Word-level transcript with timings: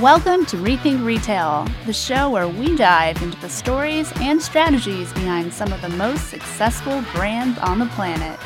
Welcome 0.00 0.46
to 0.46 0.56
Rethink 0.56 1.04
Retail, 1.04 1.68
the 1.84 1.92
show 1.92 2.30
where 2.30 2.48
we 2.48 2.74
dive 2.76 3.20
into 3.20 3.38
the 3.42 3.48
stories 3.50 4.10
and 4.22 4.40
strategies 4.40 5.12
behind 5.12 5.52
some 5.52 5.70
of 5.70 5.82
the 5.82 5.90
most 5.90 6.30
successful 6.30 7.02
brands 7.12 7.58
on 7.58 7.78
the 7.78 7.84
planet. 7.88 8.40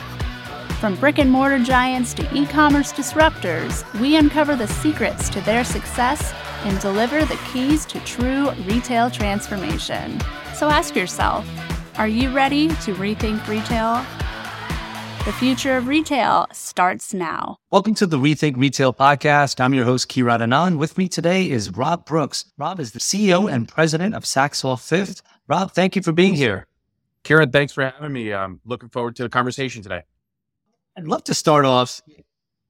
From 0.81 0.97
brick 0.97 1.21
and 1.21 1.31
mortar 1.31 1.61
giants 1.61 2.15
to 2.15 2.37
e 2.37 2.47
commerce 2.47 2.93
disruptors, 2.93 3.85
we 4.01 4.17
uncover 4.17 4.57
the 4.57 4.67
secrets 4.67 5.29
to 5.29 5.41
their 5.43 5.63
success 5.63 6.35
and 6.65 6.81
deliver 6.81 7.25
the 7.25 7.41
keys 7.53 7.87
to 7.87 8.01
true 8.01 8.51
retail 8.63 9.09
transformation. 9.09 10.21
So 10.53 10.69
ask 10.69 10.97
yourself 10.97 11.49
are 11.97 12.09
you 12.09 12.35
ready 12.35 12.69
to 12.69 12.93
rethink 12.95 13.47
retail? 13.47 14.05
The 15.27 15.33
future 15.33 15.77
of 15.77 15.89
retail 15.89 16.47
starts 16.53 17.13
now. 17.13 17.57
Welcome 17.73 17.97
to 17.97 18.07
the 18.07 18.17
Rethink 18.17 18.57
Retail 18.57 18.93
podcast. 18.93 19.61
I'm 19.61 19.75
your 19.75 19.85
host, 19.85 20.09
Kirat 20.09 20.39
Anand. 20.39 20.79
With 20.79 20.97
me 20.97 21.09
today 21.09 21.51
is 21.51 21.69
Rob 21.73 22.07
Brooks. 22.07 22.45
Rob 22.57 22.79
is 22.79 22.93
the 22.93 23.01
CEO 23.01 23.53
and 23.53 23.67
president 23.67 24.15
of 24.15 24.23
Saks 24.23 24.65
Off 24.65 24.85
Fifth. 24.85 25.23
Rob, 25.49 25.73
thank 25.73 25.97
you 25.97 26.03
for 26.03 26.13
being 26.13 26.35
here. 26.35 26.69
Kiran, 27.25 27.51
thanks 27.51 27.73
for 27.73 27.83
having 27.83 28.13
me. 28.13 28.33
I'm 28.33 28.61
looking 28.65 28.89
forward 28.89 29.17
to 29.17 29.25
the 29.25 29.29
conversation 29.29 29.83
today. 29.83 30.03
I'd 30.97 31.09
love 31.09 31.25
to 31.25 31.35
start 31.35 31.65
off 31.65 32.01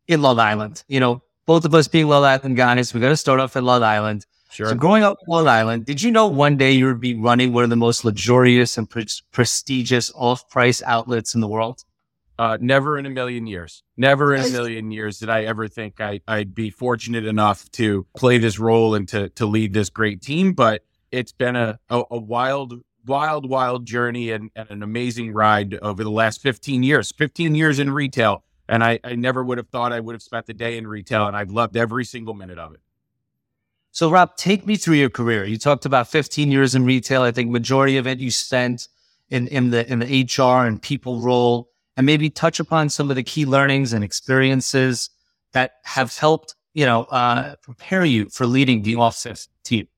in 0.09 0.23
Long 0.23 0.39
Island. 0.39 0.83
You 0.89 1.01
know, 1.01 1.23
both 1.45 1.67
of 1.67 1.75
us 1.75 1.89
being 1.89 2.09
Long 2.09 2.25
Island 2.25 2.57
guys, 2.57 2.95
we 2.95 3.01
got 3.01 3.11
to 3.11 3.19
start 3.19 3.39
off 3.39 3.55
in 3.57 3.67
Long 3.67 3.83
Island. 3.83 4.25
Sure. 4.51 4.69
So, 4.69 4.75
growing 4.75 5.03
up 5.03 5.19
in 5.27 5.31
Long 5.31 5.47
Island, 5.47 5.85
did 5.85 6.01
you 6.01 6.11
know 6.11 6.27
one 6.27 6.57
day 6.57 6.73
you 6.73 6.87
would 6.87 7.03
be 7.03 7.17
running 7.17 7.53
one 7.53 7.65
of 7.65 7.71
the 7.71 7.77
most 7.77 8.03
luxurious 8.03 8.79
and 8.79 8.89
pre- 8.89 9.05
prestigious 9.31 10.11
off 10.15 10.49
price 10.49 10.83
outlets 10.87 11.35
in 11.35 11.43
the 11.43 11.49
world? 11.49 11.85
Uh, 12.39 12.59
never 12.61 12.99
in 12.99 13.07
a 13.07 13.11
million 13.11 13.47
years, 13.47 13.83
never 13.97 14.35
in 14.35 14.45
a 14.45 14.51
million 14.51 14.91
years 14.91 15.21
did 15.21 15.31
I 15.31 15.45
ever 15.45 15.69
think 15.69 16.01
I, 16.01 16.21
would 16.29 16.55
be 16.55 16.69
fortunate 16.69 17.25
enough 17.25 17.71
to 17.73 18.07
play 18.15 18.37
this 18.37 18.59
role 18.59 18.95
and 18.95 19.09
to 19.09 19.31
to 19.31 19.47
lead 19.47 19.73
this 19.73 19.89
great 19.89 20.21
team. 20.21 20.53
But 20.53 20.83
it's 21.11 21.33
been 21.33 21.57
a, 21.57 21.79
a, 21.89 22.03
a 22.11 22.19
wild, 22.19 22.83
wild, 23.07 23.49
wild 23.49 23.87
journey 23.87 24.31
and, 24.31 24.51
and, 24.55 24.71
an 24.71 24.83
amazing 24.83 25.33
ride 25.33 25.75
over 25.75 26.05
the 26.05 26.11
last 26.11 26.43
15 26.43 26.83
years, 26.83 27.13
15 27.13 27.55
years 27.55 27.79
in 27.79 27.91
retail. 27.91 28.45
And 28.69 28.83
I, 28.83 28.99
I 29.05 29.15
never 29.15 29.45
would 29.45 29.59
have 29.59 29.69
thought 29.69 29.93
I 29.93 30.01
would 30.01 30.15
have 30.15 30.23
spent 30.23 30.47
the 30.47 30.55
day 30.55 30.77
in 30.77 30.87
retail. 30.87 31.27
And 31.27 31.37
I've 31.37 31.51
loved 31.51 31.77
every 31.77 32.05
single 32.05 32.35
minute 32.35 32.59
of 32.59 32.75
it. 32.75 32.81
So 33.93 34.11
Rob, 34.11 34.37
take 34.37 34.67
me 34.67 34.77
through 34.77 34.97
your 34.97 35.09
career. 35.09 35.45
You 35.45 35.57
talked 35.57 35.87
about 35.87 36.09
15 36.09 36.51
years 36.51 36.75
in 36.75 36.85
retail. 36.85 37.23
I 37.23 37.31
think 37.31 37.51
majority 37.51 37.97
of 37.97 38.07
it 38.07 38.19
you 38.19 38.31
spent 38.31 38.89
in, 39.31 39.49
in 39.49 39.71
the 39.71 39.91
in 39.91 40.01
the 40.01 40.23
HR 40.25 40.67
and 40.67 40.81
people 40.83 41.21
role 41.21 41.71
and 41.97 42.05
maybe 42.05 42.31
touch 42.31 42.61
upon 42.61 42.89
some 42.89 43.11
of 43.11 43.17
the 43.17 43.23
key 43.23 43.47
learnings 43.47 43.93
and 43.93 44.05
experiences 44.05 45.11
that 45.53 45.73
have 45.85 46.17
helped, 46.17 46.55
you 46.75 46.85
know, 46.85 47.05
uh, 47.05 47.55
prepare 47.63 48.05
you 48.05 48.29
for 48.29 48.47
leading 48.47 48.83
the 48.83 48.97
Off 48.97 49.17
Fifth 49.17 49.49
team. 49.65 49.89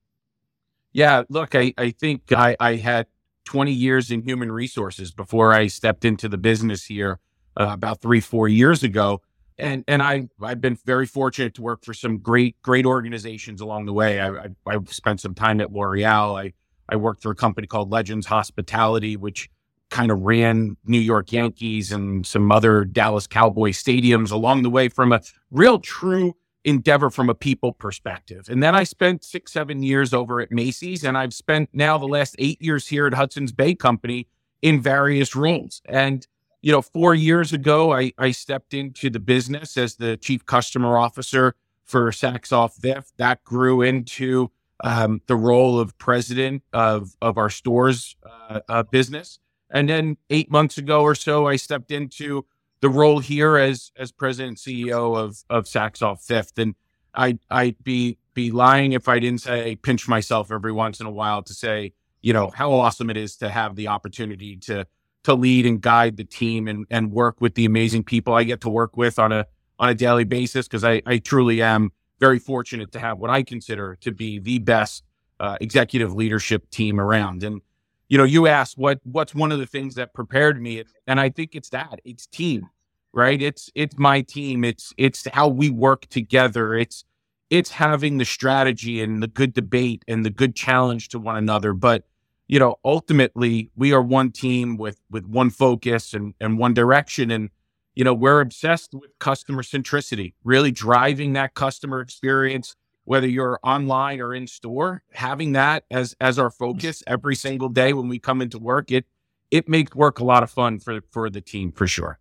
Yeah, 0.93 1.25
look, 1.29 1.55
I, 1.55 1.75
I 1.77 1.91
think 1.91 2.33
I, 2.33 2.57
I 2.61 2.77
had 2.77 3.07
20 3.45 3.73
years 3.73 4.11
in 4.11 4.23
human 4.23 4.53
resources 4.53 5.11
before 5.11 5.53
I 5.53 5.67
stepped 5.67 6.05
into 6.05 6.29
the 6.29 6.39
business 6.39 6.85
here 6.85 7.19
uh, 7.57 7.69
about 7.71 8.01
three, 8.01 8.21
four 8.21 8.49
years 8.49 8.83
ago. 8.83 9.23
And, 9.59 9.85
and 9.89 10.03
I, 10.03 10.29
I've 10.41 10.61
been 10.61 10.79
very 10.85 11.07
fortunate 11.07 11.55
to 11.55 11.63
work 11.63 11.85
for 11.85 11.93
some 11.93 12.19
great, 12.19 12.61
great 12.63 12.87
organizations 12.87 13.61
along 13.61 13.87
the 13.87 13.93
way. 13.93 14.21
I, 14.21 14.29
I, 14.29 14.49
I 14.67 14.79
spent 14.87 15.21
some 15.21 15.35
time 15.35 15.61
at 15.61 15.73
L'Oreal. 15.73 16.41
I, 16.41 16.53
I 16.89 16.97
worked 16.97 17.23
for 17.23 17.33
a 17.33 17.35
company 17.35 17.67
called 17.67 17.91
Legends 17.91 18.27
Hospitality, 18.27 19.17
which 19.17 19.51
kind 19.91 20.11
of 20.11 20.21
ran 20.23 20.77
New 20.85 20.99
York 21.01 21.33
Yankees 21.33 21.93
and 21.93 22.27
some 22.27 22.53
other 22.53 22.85
Dallas 22.85 23.27
Cowboy 23.27 23.71
stadiums 23.71 24.31
along 24.31 24.63
the 24.63 24.71
way 24.71 24.89
from 24.89 25.13
a 25.13 25.21
real 25.51 25.79
true 25.79 26.35
endeavor 26.65 27.09
from 27.09 27.31
a 27.31 27.35
people 27.35 27.73
perspective. 27.73 28.49
And 28.49 28.63
then 28.63 28.75
I 28.75 28.85
spent 28.85 29.25
six, 29.25 29.53
seven 29.53 29.83
years 29.83 30.13
over 30.13 30.41
at 30.41 30.51
Macy's, 30.53 31.05
and 31.05 31.17
I've 31.17 31.33
spent 31.33 31.71
now 31.73 31.97
the 31.97 32.07
last 32.07 32.37
eight 32.39 32.61
years 32.61 32.89
here 32.89 33.07
at 33.07 33.15
Hudson's 33.15 33.53
Bay 33.53 33.75
Company 33.75 34.27
in 34.61 34.81
various 34.81 35.35
roles. 35.35 35.81
And, 35.87 36.27
you 36.61 36.73
know, 36.73 36.83
four 36.83 37.15
years 37.15 37.53
ago, 37.53 37.93
I, 37.95 38.13
I 38.19 38.33
stepped 38.33 38.75
into 38.75 39.09
the 39.09 39.21
business 39.21 39.77
as 39.77 39.97
the 39.97 40.17
chief 40.17 40.45
customer 40.45 40.99
officer 40.99 41.55
for 41.85 42.11
Saks 42.11 42.53
Off 42.53 42.75
Fifth. 42.75 43.13
That 43.17 43.43
grew 43.45 43.81
into 43.81 44.51
um, 44.85 45.23
the 45.27 45.37
role 45.37 45.81
of 45.81 45.97
president 45.97 46.63
of, 46.73 47.17
of 47.23 47.39
our 47.39 47.51
stores 47.51 48.17
uh, 48.23 48.61
uh, 48.69 48.83
business. 48.83 49.39
And 49.71 49.89
then 49.89 50.17
eight 50.31 50.51
months 50.51 50.79
ago 50.79 51.03
or 51.03 51.15
so, 51.15 51.47
I 51.47 51.57
stepped 51.57 51.91
into 51.91 52.47
the 52.81 52.89
role 52.89 53.19
here 53.19 53.57
as 53.57 53.93
as 53.97 54.13
president 54.13 54.67
and 54.67 54.77
CEO 54.77 55.17
of 55.17 55.43
of 55.51 55.65
Saks 55.65 56.03
Off 56.03 56.23
Fifth. 56.23 56.59
And 56.59 56.75
I 57.15 57.39
I'd 57.51 57.83
be 57.83 58.19
be 58.35 58.51
lying 58.51 58.93
if 58.93 59.09
I 59.09 59.19
didn't 59.19 59.43
say 59.43 59.77
pinch 59.77 60.09
myself 60.09 60.51
every 60.53 60.73
once 60.73 61.01
in 61.01 61.07
a 61.07 61.11
while 61.11 61.43
to 61.43 61.55
say, 61.55 61.93
you 62.23 62.33
know, 62.33 62.51
how 62.51 62.73
awesome 62.73 63.11
it 63.11 63.17
is 63.17 63.37
to 63.37 63.49
have 63.49 63.77
the 63.77 63.89
opportunity 63.89 64.57
to 64.57 64.87
to 65.25 65.35
lead 65.35 65.67
and 65.67 65.81
guide 65.81 66.17
the 66.17 66.25
team 66.25 66.69
and 66.69 66.87
and 66.91 67.13
work 67.13 67.41
with 67.41 67.55
the 67.55 67.65
amazing 67.65 68.05
people 68.05 68.35
I 68.35 68.45
get 68.45 68.61
to 68.63 68.71
work 68.71 68.97
with 68.97 69.19
on 69.19 69.33
a 69.33 69.47
on 69.79 69.89
a 69.89 69.95
daily 69.95 70.25
basis 70.25 70.67
because 70.67 70.85
I, 70.85 71.03
I 71.07 71.19
truly 71.19 71.63
am 71.63 71.93
very 72.19 72.39
fortunate 72.39 72.93
to 72.93 72.99
have 72.99 73.19
what 73.19 73.31
I 73.31 73.43
consider 73.43 73.97
to 74.01 74.11
be 74.11 74.39
the 74.39 74.59
best 74.59 75.05
uh, 75.39 75.57
executive 75.61 76.13
leadership 76.13 76.69
team 76.71 76.99
around. 76.99 77.45
And 77.45 77.61
you 78.09 78.17
know, 78.17 78.25
you 78.25 78.47
asked 78.47 78.79
what 78.79 79.01
what's 79.05 79.35
one 79.35 79.53
of 79.53 79.59
the 79.59 79.67
things 79.67 79.95
that 79.97 80.15
prepared 80.15 80.61
me, 80.61 80.83
and 81.07 81.21
I 81.21 81.29
think 81.29 81.55
it's 81.55 81.69
that 81.71 82.01
it's 82.05 82.27
team, 82.27 82.69
right? 83.13 83.41
It's 83.41 83.71
it's 83.75 83.99
my 83.99 84.23
team. 84.23 84.65
It's 84.65 84.93
it's 84.97 85.27
how 85.33 85.49
we 85.49 85.71
work 85.71 86.07
together. 86.07 86.75
It's 86.75 87.05
it's 87.51 87.71
having 87.71 88.19
the 88.19 88.25
strategy 88.25 89.03
and 89.03 89.23
the 89.23 89.27
good 89.27 89.53
debate 89.53 90.05
and 90.09 90.25
the 90.25 90.31
good 90.31 90.55
challenge 90.55 91.09
to 91.11 91.19
one 91.19 91.37
another. 91.37 91.73
But 91.75 92.05
you 92.47 92.59
know, 92.59 92.77
ultimately, 92.83 93.71
we 93.77 93.93
are 93.93 94.03
one 94.03 94.33
team 94.33 94.79
with 94.79 95.01
with 95.11 95.27
one 95.27 95.51
focus 95.51 96.15
and 96.15 96.35
and 96.41 96.59
one 96.59 96.73
direction. 96.73 97.31
And 97.31 97.51
you 97.95 98.05
know, 98.05 98.15
we're 98.15 98.41
obsessed 98.41 98.95
with 98.95 99.11
customer 99.19 99.63
centricity, 99.63 100.33
really 100.45 100.71
driving 100.71 101.35
that 101.35 101.55
customer 101.55 102.01
experience 102.01 102.75
whether 103.09 103.27
you're 103.27 103.59
online 103.63 104.21
or 104.21 104.35
in 104.35 104.47
store, 104.47 105.03
having 105.13 105.53
that 105.53 105.85
as 105.91 106.15
as 106.21 106.39
our 106.39 106.51
focus 106.51 107.03
every 107.07 107.35
single 107.35 107.71
day 107.71 107.95
when 107.95 108.07
we 108.07 108.19
come 108.19 108.43
into 108.43 108.59
work, 108.59 108.93
it 108.93 109.07
it 109.51 109.67
makes 109.67 109.95
work 109.95 110.19
a 110.19 110.25
lot 110.25 110.43
of 110.43 110.51
fun 110.51 110.79
for 110.79 111.01
for 111.11 111.31
the 111.31 111.41
team 111.41 111.73
for 111.73 111.87
sure. 111.87 112.19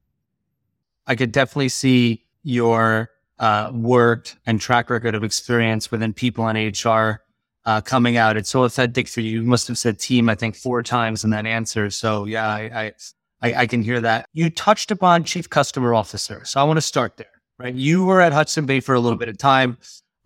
I 1.05 1.15
could 1.15 1.33
definitely 1.33 1.69
see 1.69 2.25
your 2.43 3.09
uh, 3.37 3.71
work 3.73 4.33
and 4.45 4.61
track 4.61 4.89
record 4.89 5.13
of 5.13 5.25
experience 5.25 5.91
within 5.91 6.13
people 6.13 6.47
and 6.47 6.57
HR 6.57 7.21
uh, 7.65 7.81
coming 7.81 8.15
out. 8.15 8.37
It's 8.37 8.49
so 8.49 8.63
authentic 8.63 9.09
for 9.09 9.19
you. 9.19 9.41
You 9.41 9.43
must 9.43 9.67
have 9.67 9.77
said 9.77 9.99
team, 9.99 10.29
I 10.29 10.35
think, 10.35 10.55
four 10.55 10.81
times 10.83 11.25
in 11.25 11.31
that 11.31 11.45
answer. 11.45 11.89
So 11.89 12.23
yeah, 12.25 12.47
I, 12.47 12.93
I, 13.41 13.53
I 13.53 13.67
can 13.67 13.83
hear 13.83 13.99
that. 13.99 14.27
You 14.33 14.49
touched 14.49 14.89
upon 14.89 15.25
chief 15.25 15.49
customer 15.49 15.93
officer. 15.93 16.45
So 16.45 16.61
I 16.61 16.63
want 16.63 16.77
to 16.77 16.81
start 16.81 17.17
there, 17.17 17.41
right? 17.59 17.75
You 17.75 18.05
were 18.05 18.21
at 18.21 18.31
Hudson 18.31 18.65
Bay 18.65 18.79
for 18.79 18.95
a 18.95 18.99
little 19.01 19.17
bit 19.17 19.27
of 19.27 19.37
time. 19.37 19.77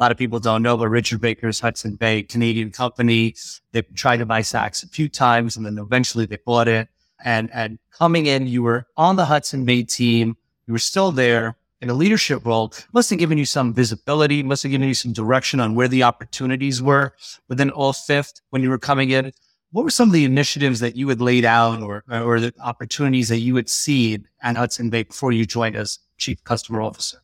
A 0.02 0.06
lot 0.06 0.12
of 0.12 0.18
people 0.18 0.40
don't 0.40 0.64
know, 0.64 0.78
but 0.78 0.90
Richard 0.90 1.22
Baker's 1.22 1.60
Hudson 1.60 1.94
Bay, 1.94 2.24
Canadian 2.24 2.72
company. 2.72 3.36
They 3.72 3.84
tried 3.84 4.18
to 4.18 4.26
buy 4.26 4.42
Saks 4.42 4.84
a 4.84 4.88
few 4.88 5.08
times 5.08 5.56
and 5.56 5.64
then 5.64 5.78
eventually 5.78 6.26
they 6.26 6.40
bought 6.44 6.68
it. 6.68 6.88
And, 7.24 7.52
and 7.54 7.78
coming 7.92 8.26
in, 8.26 8.48
you 8.48 8.64
were 8.64 8.88
on 8.98 9.16
the 9.16 9.26
Hudson 9.26 9.64
Bay 9.64 9.84
team. 9.84 10.38
You 10.66 10.74
were 10.74 10.80
still 10.80 11.12
there 11.12 11.56
in 11.82 11.92
a 11.92 11.94
leadership 11.94 12.44
role. 12.48 12.74
Must 12.94 13.12
have 13.12 13.20
given 13.20 13.38
you 13.38 13.46
some 13.46 13.76
visibility, 13.76 14.42
must 14.42 14.64
have 14.64 14.72
given 14.72 14.88
you 14.88 14.96
some 14.96 15.14
direction 15.14 15.60
on 15.60 15.76
where 15.76 15.88
the 15.88 16.02
opportunities 16.02 16.82
were 16.82 17.14
within 17.48 17.70
Off 17.70 17.98
Fifth 17.98 18.42
when 18.50 18.64
you 18.64 18.72
were 18.72 18.80
coming 18.80 19.12
in. 19.12 19.32
What 19.72 19.84
were 19.84 19.92
some 19.92 20.10
of 20.10 20.14
the 20.14 20.26
initiatives 20.26 20.80
that 20.80 20.96
you 20.96 21.10
had 21.10 21.22
laid 21.22 21.46
out 21.46 21.80
or, 21.84 22.04
or 22.10 22.40
the 22.40 22.56
opportunities 22.60 23.30
that 23.30 23.38
you 23.38 23.56
had 23.56 23.70
seen 23.70 24.28
at 24.42 24.58
Hudson 24.58 24.90
Bay 24.90 25.04
before 25.04 25.32
you 25.32 25.46
joined 25.46 25.76
as 25.76 26.00
chief 26.18 26.44
customer 26.44 26.82
officer? 26.82 27.20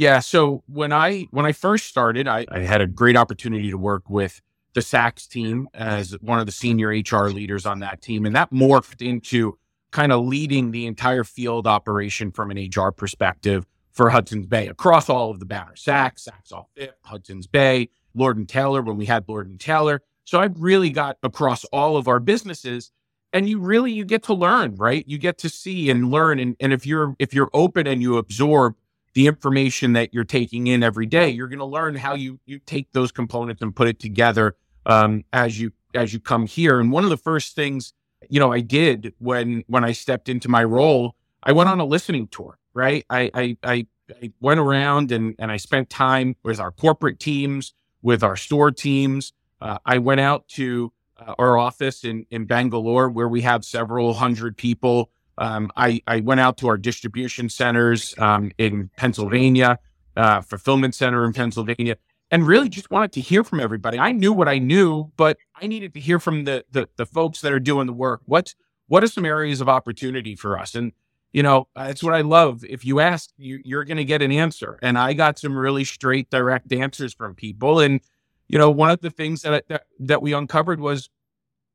Yeah. 0.00 0.20
So 0.20 0.62
when 0.66 0.94
I 0.94 1.26
when 1.30 1.44
I 1.44 1.52
first 1.52 1.84
started, 1.84 2.26
I, 2.26 2.46
I 2.50 2.60
had 2.60 2.80
a 2.80 2.86
great 2.86 3.16
opportunity 3.18 3.70
to 3.70 3.76
work 3.76 4.08
with 4.08 4.40
the 4.72 4.80
Saks 4.80 5.28
team 5.28 5.68
as 5.74 6.12
one 6.22 6.40
of 6.40 6.46
the 6.46 6.52
senior 6.52 6.88
HR 6.88 7.28
leaders 7.28 7.66
on 7.66 7.80
that 7.80 8.00
team. 8.00 8.24
And 8.24 8.34
that 8.34 8.50
morphed 8.50 9.06
into 9.06 9.58
kind 9.90 10.10
of 10.10 10.24
leading 10.24 10.70
the 10.70 10.86
entire 10.86 11.22
field 11.22 11.66
operation 11.66 12.30
from 12.30 12.50
an 12.50 12.70
HR 12.74 12.92
perspective 12.92 13.66
for 13.92 14.08
Hudson's 14.08 14.46
Bay 14.46 14.68
across 14.68 15.10
all 15.10 15.30
of 15.30 15.38
the 15.38 15.44
banners. 15.44 15.84
Saks, 15.84 16.26
Saks 16.26 16.50
Off 16.50 16.68
Fifth, 16.74 16.96
Hudson's 17.04 17.46
Bay, 17.46 17.90
Lord 18.14 18.38
and 18.38 18.48
Taylor 18.48 18.80
when 18.80 18.96
we 18.96 19.04
had 19.04 19.28
Lord 19.28 19.50
and 19.50 19.60
Taylor. 19.60 20.00
So 20.24 20.40
I've 20.40 20.58
really 20.58 20.88
got 20.88 21.18
across 21.22 21.64
all 21.64 21.98
of 21.98 22.08
our 22.08 22.20
businesses 22.20 22.90
and 23.34 23.50
you 23.50 23.60
really 23.60 23.92
you 23.92 24.06
get 24.06 24.22
to 24.22 24.32
learn, 24.32 24.76
right? 24.76 25.04
You 25.06 25.18
get 25.18 25.36
to 25.38 25.50
see 25.50 25.90
and 25.90 26.10
learn 26.10 26.38
and, 26.38 26.56
and 26.58 26.72
if 26.72 26.86
you're 26.86 27.14
if 27.18 27.34
you're 27.34 27.50
open 27.52 27.86
and 27.86 28.00
you 28.00 28.16
absorb 28.16 28.76
the 29.14 29.26
information 29.26 29.92
that 29.94 30.14
you're 30.14 30.24
taking 30.24 30.66
in 30.66 30.82
every 30.82 31.06
day, 31.06 31.28
you're 31.30 31.48
going 31.48 31.58
to 31.58 31.64
learn 31.64 31.96
how 31.96 32.14
you 32.14 32.38
you 32.46 32.58
take 32.58 32.92
those 32.92 33.12
components 33.12 33.62
and 33.62 33.74
put 33.74 33.88
it 33.88 33.98
together 33.98 34.56
um, 34.86 35.24
as 35.32 35.60
you 35.60 35.72
as 35.94 36.12
you 36.12 36.20
come 36.20 36.46
here. 36.46 36.80
And 36.80 36.92
one 36.92 37.04
of 37.04 37.10
the 37.10 37.16
first 37.16 37.54
things 37.54 37.92
you 38.28 38.38
know 38.38 38.52
I 38.52 38.60
did 38.60 39.14
when 39.18 39.64
when 39.66 39.84
I 39.84 39.92
stepped 39.92 40.28
into 40.28 40.48
my 40.48 40.64
role, 40.64 41.16
I 41.42 41.52
went 41.52 41.68
on 41.68 41.80
a 41.80 41.84
listening 41.84 42.28
tour. 42.28 42.58
Right, 42.72 43.04
I 43.10 43.30
I 43.34 43.56
I, 43.64 43.86
I 44.22 44.32
went 44.40 44.60
around 44.60 45.12
and 45.12 45.34
and 45.38 45.50
I 45.50 45.56
spent 45.56 45.90
time 45.90 46.36
with 46.44 46.60
our 46.60 46.70
corporate 46.70 47.18
teams, 47.18 47.74
with 48.02 48.22
our 48.22 48.36
store 48.36 48.70
teams. 48.70 49.32
Uh, 49.60 49.78
I 49.84 49.98
went 49.98 50.20
out 50.20 50.48
to 50.48 50.92
uh, 51.18 51.34
our 51.38 51.58
office 51.58 52.04
in, 52.04 52.26
in 52.30 52.46
Bangalore 52.46 53.08
where 53.08 53.28
we 53.28 53.42
have 53.42 53.64
several 53.64 54.14
hundred 54.14 54.56
people. 54.56 55.10
Um, 55.40 55.72
I, 55.76 56.02
I 56.06 56.20
went 56.20 56.40
out 56.40 56.58
to 56.58 56.68
our 56.68 56.76
distribution 56.76 57.48
centers 57.48 58.14
um, 58.18 58.52
in 58.58 58.90
Pennsylvania, 58.96 59.78
uh, 60.16 60.42
fulfillment 60.42 60.94
center 60.94 61.24
in 61.24 61.32
Pennsylvania, 61.32 61.96
and 62.30 62.46
really 62.46 62.68
just 62.68 62.90
wanted 62.90 63.12
to 63.12 63.20
hear 63.20 63.42
from 63.42 63.58
everybody. 63.58 63.98
I 63.98 64.12
knew 64.12 64.32
what 64.32 64.48
I 64.48 64.58
knew, 64.58 65.10
but 65.16 65.38
I 65.60 65.66
needed 65.66 65.94
to 65.94 66.00
hear 66.00 66.20
from 66.20 66.44
the 66.44 66.64
the, 66.70 66.88
the 66.96 67.06
folks 67.06 67.40
that 67.40 67.52
are 67.52 67.58
doing 67.60 67.86
the 67.86 67.92
work. 67.92 68.20
What 68.26 68.54
what 68.86 69.02
are 69.02 69.08
some 69.08 69.24
areas 69.24 69.60
of 69.60 69.68
opportunity 69.68 70.36
for 70.36 70.58
us? 70.58 70.74
And 70.74 70.92
you 71.32 71.42
know, 71.42 71.68
that's 71.74 72.02
what 72.02 72.12
I 72.12 72.22
love. 72.22 72.64
If 72.64 72.84
you 72.84 73.00
ask, 73.00 73.30
you, 73.38 73.60
you're 73.64 73.84
going 73.84 73.98
to 73.98 74.04
get 74.04 74.20
an 74.20 74.32
answer. 74.32 74.78
And 74.82 74.98
I 74.98 75.12
got 75.12 75.38
some 75.38 75.56
really 75.56 75.84
straight, 75.84 76.28
direct 76.28 76.72
answers 76.72 77.14
from 77.14 77.34
people. 77.34 77.78
And 77.78 78.00
you 78.48 78.58
know, 78.58 78.70
one 78.70 78.90
of 78.90 79.00
the 79.00 79.10
things 79.10 79.42
that 79.42 79.66
that, 79.68 79.84
that 80.00 80.22
we 80.22 80.32
uncovered 80.32 80.80
was 80.80 81.08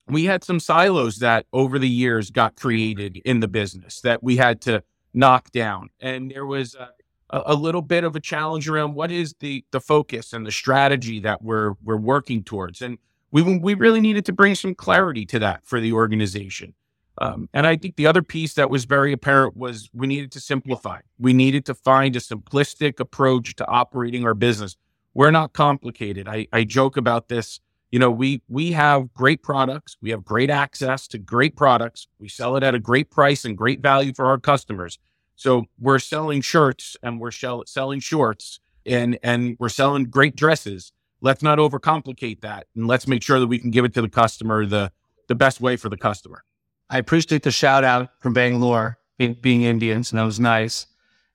we 0.07 0.25
had 0.25 0.43
some 0.43 0.59
silos 0.59 1.17
that 1.17 1.45
over 1.53 1.79
the 1.79 1.89
years 1.89 2.31
got 2.31 2.55
created 2.55 3.17
in 3.25 3.39
the 3.39 3.47
business 3.47 4.01
that 4.01 4.21
we 4.23 4.37
had 4.37 4.61
to 4.61 4.83
knock 5.13 5.51
down, 5.51 5.89
and 5.99 6.31
there 6.31 6.45
was. 6.45 6.75
A, 6.75 6.89
a, 7.31 7.55
little 7.55 7.81
bit 7.81 8.03
of 8.03 8.15
a 8.15 8.19
challenge 8.19 8.69
around 8.69 8.93
what 8.93 9.11
is 9.11 9.33
the 9.39 9.65
the 9.71 9.81
focus 9.81 10.31
and 10.31 10.45
the 10.45 10.51
strategy 10.51 11.19
that 11.19 11.41
we're 11.41 11.73
we're 11.83 11.97
working 11.97 12.43
towards 12.43 12.83
and 12.83 12.99
we 13.31 13.41
we 13.41 13.73
really 13.73 13.99
needed 13.99 14.23
to 14.25 14.31
bring 14.31 14.53
some 14.53 14.75
clarity 14.75 15.25
to 15.25 15.39
that 15.39 15.65
for 15.65 15.81
the 15.81 15.91
organization 15.91 16.75
um, 17.19 17.49
and 17.53 17.65
I 17.65 17.77
think 17.77 17.95
the 17.95 18.07
other 18.07 18.21
piece 18.21 18.53
that 18.55 18.69
was 18.69 18.85
very 18.85 19.13
apparent 19.13 19.55
was 19.55 19.89
we 19.93 20.07
needed 20.07 20.31
to 20.33 20.39
simplify. 20.39 20.99
We 21.17 21.33
needed 21.33 21.65
to 21.65 21.73
find 21.73 22.15
a 22.15 22.19
simplistic 22.19 22.99
approach 22.99 23.55
to 23.55 23.67
operating 23.67 24.25
our 24.25 24.33
business. 24.33 24.75
We're 25.13 25.31
not 25.31 25.53
complicated. 25.53 26.27
I, 26.27 26.47
I 26.51 26.65
joke 26.65 26.97
about 26.97 27.29
this. 27.29 27.61
You 27.91 27.99
know, 27.99 28.11
we 28.11 28.41
we 28.49 28.73
have 28.73 29.13
great 29.13 29.43
products. 29.43 29.95
We 30.01 30.09
have 30.09 30.25
great 30.25 30.49
access 30.49 31.07
to 31.09 31.17
great 31.17 31.55
products. 31.55 32.07
We 32.19 32.27
sell 32.27 32.55
it 32.57 32.63
at 32.63 32.75
a 32.75 32.79
great 32.79 33.09
price 33.09 33.45
and 33.45 33.57
great 33.57 33.81
value 33.81 34.13
for 34.13 34.25
our 34.25 34.37
customers. 34.37 34.99
So 35.35 35.65
we're 35.79 35.99
selling 35.99 36.41
shirts 36.41 36.97
and 37.03 37.19
we're 37.19 37.31
shell- 37.31 37.63
selling 37.67 37.99
shorts 37.99 38.59
and 38.85 39.17
and 39.23 39.55
we're 39.59 39.69
selling 39.69 40.05
great 40.05 40.35
dresses. 40.35 40.91
Let's 41.21 41.41
not 41.41 41.57
overcomplicate 41.57 42.41
that, 42.41 42.67
and 42.75 42.87
let's 42.87 43.07
make 43.07 43.23
sure 43.23 43.39
that 43.39 43.47
we 43.47 43.57
can 43.57 43.71
give 43.71 43.85
it 43.85 43.93
to 43.95 44.01
the 44.01 44.09
customer 44.09 44.65
the 44.65 44.91
the 45.27 45.35
best 45.35 45.61
way 45.61 45.75
for 45.75 45.89
the 45.89 45.97
customer. 45.97 46.43
I 46.89 46.97
appreciate 46.97 47.43
the 47.43 47.51
shout 47.51 47.83
out 47.83 48.09
from 48.19 48.33
Bangalore 48.33 48.99
being, 49.17 49.35
being 49.41 49.63
Indians, 49.63 50.11
and 50.11 50.19
that 50.19 50.25
was 50.25 50.39
nice. 50.39 50.85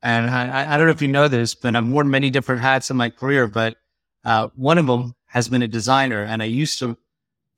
And 0.02 0.30
I, 0.30 0.74
I, 0.74 0.76
don't 0.76 0.86
know 0.86 0.92
if 0.92 1.02
you 1.02 1.08
know 1.08 1.28
this, 1.28 1.54
but 1.54 1.76
I've 1.76 1.86
worn 1.86 2.08
many 2.08 2.30
different 2.30 2.62
hats 2.62 2.90
in 2.90 2.96
my 2.96 3.10
career, 3.10 3.46
but 3.46 3.76
uh, 4.24 4.48
one 4.54 4.78
of 4.78 4.86
them 4.86 5.14
has 5.30 5.48
been 5.48 5.62
a 5.62 5.68
designer. 5.68 6.22
And 6.22 6.42
I 6.42 6.46
used 6.46 6.78
to 6.80 6.96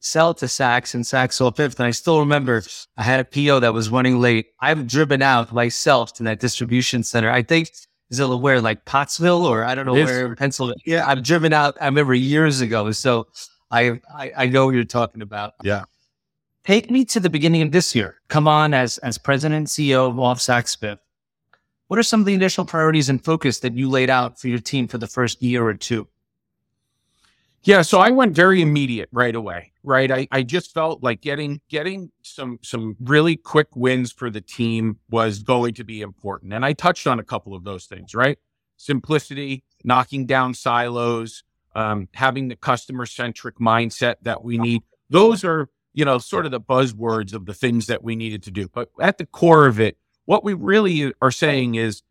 sell 0.01 0.35
to 0.35 0.47
Saks 0.47 0.95
and 0.95 1.05
Saks 1.05 1.41
Off 1.41 1.57
Fifth. 1.57 1.79
And 1.79 1.87
I 1.87 1.91
still 1.91 2.21
remember 2.21 2.63
I 2.97 3.03
had 3.03 3.21
a 3.21 3.25
PO 3.25 3.61
that 3.61 3.73
was 3.73 3.89
running 3.89 4.21
late. 4.21 4.47
I've 4.61 4.87
driven 4.87 5.23
out 5.23 5.53
myself 5.53 6.13
to 6.15 6.23
that 6.25 6.41
distribution 6.41 7.03
center. 7.03 7.31
I 7.31 7.43
think 7.43 7.71
is 8.11 8.21
it 8.21 8.27
where 8.27 8.61
like 8.61 8.85
Pottsville 8.85 9.47
or 9.47 9.65
I 9.65 9.75
don't 9.75 9.87
know 9.87 9.95
where 9.95 10.37
Pennsylvania. 10.37 10.83
Yeah, 10.85 11.07
I've 11.07 11.23
driven 11.23 11.55
out. 11.55 11.79
I 11.81 11.87
remember 11.87 12.15
years 12.15 12.61
ago. 12.61 12.91
So 12.93 13.29
I, 13.71 14.01
I, 14.15 14.33
I 14.37 14.47
know 14.47 14.67
what 14.67 14.75
you're 14.75 14.85
talking 14.85 15.23
about. 15.23 15.55
Yeah. 15.63 15.85
Take 16.65 16.91
me 16.91 17.07
to 17.07 17.21
the 17.21 17.31
beginning 17.31 17.63
of 17.63 17.73
this 17.73 17.95
year. 17.95 18.17
Come 18.29 18.47
on 18.47 18.75
as 18.75 18.99
as 18.99 19.19
president 19.19 19.57
and 19.57 19.67
CEO 19.67 20.09
of 20.09 20.21
Off 20.21 20.39
Saks 20.39 20.79
Fifth. 20.79 21.01
What 21.89 21.99
are 21.99 22.03
some 22.03 22.21
of 22.21 22.27
the 22.27 22.35
initial 22.35 22.65
priorities 22.65 23.09
and 23.09 23.23
focus 23.23 23.61
that 23.61 23.75
you 23.75 23.89
laid 23.89 24.11
out 24.11 24.39
for 24.39 24.49
your 24.49 24.61
team 24.61 24.89
for 24.89 24.99
the 24.99 25.07
first 25.07 25.43
year 25.43 25.67
or 25.67 25.75
two? 25.75 26.07
Yeah, 27.65 27.83
so 27.83 28.01
I 28.01 28.11
went 28.11 28.35
very 28.35 28.61
immediate 28.61 29.09
right 29.13 29.35
away. 29.35 29.73
Right, 29.85 30.11
I, 30.11 30.29
I 30.31 30.43
just 30.43 30.73
felt 30.73 31.03
like 31.03 31.21
getting 31.21 31.61
getting 31.69 32.11
some 32.23 32.59
some 32.63 32.97
really 33.01 33.37
quick 33.37 33.69
wins 33.75 34.13
for 34.13 34.31
the 34.31 34.41
team 34.41 34.99
was 35.11 35.43
going 35.43 35.75
to 35.75 35.85
be 35.85 36.01
important, 36.01 36.53
and 36.53 36.65
I 36.65 36.73
touched 36.73 37.07
on 37.07 37.19
a 37.19 37.25
couple 37.25 37.55
of 37.55 37.65
those 37.65 37.87
things. 37.87 38.15
Right, 38.15 38.39
simplicity, 38.77 39.65
knocking 39.85 40.27
down 40.27 40.55
silos, 40.55 41.43
um, 41.75 42.09
having 42.15 42.49
the 42.49 42.57
customer 42.57 43.07
centric 43.07 43.59
mindset 43.59 44.17
that 44.23 44.45
we 44.45 44.59
need. 44.59 44.83
Those 45.11 45.45
are 45.45 45.69
you 45.93 46.05
know, 46.05 46.19
sort 46.19 46.47
of 46.47 46.51
the 46.53 46.61
buzzwords 46.61 47.35
of 47.35 47.47
the 47.47 47.55
things 47.55 47.87
that 47.87 48.03
we 48.03 48.17
needed 48.17 48.43
to 48.45 48.51
do. 48.51 48.69
But 48.69 48.89
at 49.01 49.19
the 49.19 49.27
core 49.27 49.67
of 49.67 49.79
it, 49.79 49.99
what 50.25 50.45
we 50.45 50.55
really 50.55 51.13
are 51.21 51.31
saying 51.31 51.75
is 51.75 52.03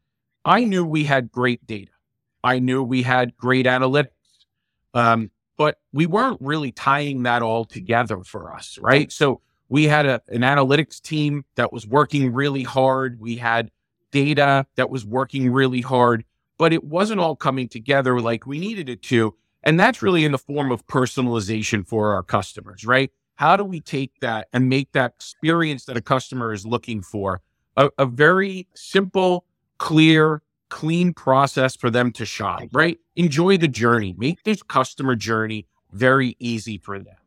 I 0.46 0.64
knew 0.66 0.86
we 0.86 1.06
had 1.06 1.32
great 1.32 1.66
data. 1.66 1.92
I 2.44 2.60
knew 2.60 2.84
we 2.84 3.04
had 3.04 3.36
great 3.38 3.66
analytics. 3.66 4.10
Um, 4.94 5.32
but 5.58 5.78
we 5.94 6.06
weren't 6.06 6.40
really 6.42 6.72
tying 6.72 7.24
that 7.24 7.42
all 7.42 7.66
together 7.66 8.24
for 8.24 8.54
us, 8.54 8.78
right? 8.82 9.12
So 9.12 9.42
we 9.70 9.86
had 9.86 10.06
a, 10.06 10.22
an 10.28 10.42
analytics 10.42 11.02
team 11.02 11.46
that 11.56 11.72
was 11.72 11.88
working 11.88 12.34
really 12.34 12.64
hard. 12.64 13.20
We 13.20 13.38
had 13.38 13.72
data 14.12 14.66
that 14.76 14.90
was 14.90 15.06
working 15.06 15.52
really 15.52 15.82
hard, 15.82 16.26
but 16.58 16.74
it 16.74 16.84
wasn't 16.84 17.22
all 17.22 17.36
coming 17.36 17.68
together 17.68 18.20
like 18.20 18.46
we 18.46 18.60
needed 18.60 18.90
it 18.90 19.02
to. 19.04 19.36
And 19.64 19.80
that's 19.80 20.02
really 20.02 20.26
in 20.26 20.32
the 20.32 20.38
form 20.38 20.72
of 20.72 20.86
personalization 20.88 21.88
for 21.88 22.14
our 22.14 22.24
customers, 22.24 22.86
right? 22.86 23.12
How 23.36 23.56
do 23.56 23.64
we 23.64 23.80
take 23.80 24.20
that 24.20 24.48
and 24.52 24.68
make 24.68 24.92
that 24.92 25.14
experience 25.16 25.86
that 25.86 25.98
a 25.98 26.02
customer 26.02 26.52
is 26.54 26.66
looking 26.66 27.02
for 27.02 27.42
a, 27.78 27.90
a 27.98 28.06
very 28.06 28.68
simple, 28.76 29.46
clear, 29.78 30.42
clean 30.72 31.14
process 31.14 31.76
for 31.76 31.92
them 31.92 32.12
to 32.14 32.26
shop, 32.26 32.64
right? 32.72 32.98
Enjoy 33.16 33.58
the 33.58 33.68
journey, 33.68 34.16
make 34.18 34.42
this 34.44 34.64
customer 34.64 35.16
journey 35.16 35.68
very 35.92 36.36
easy 36.40 36.80
for 36.80 36.98
them. 36.98 37.18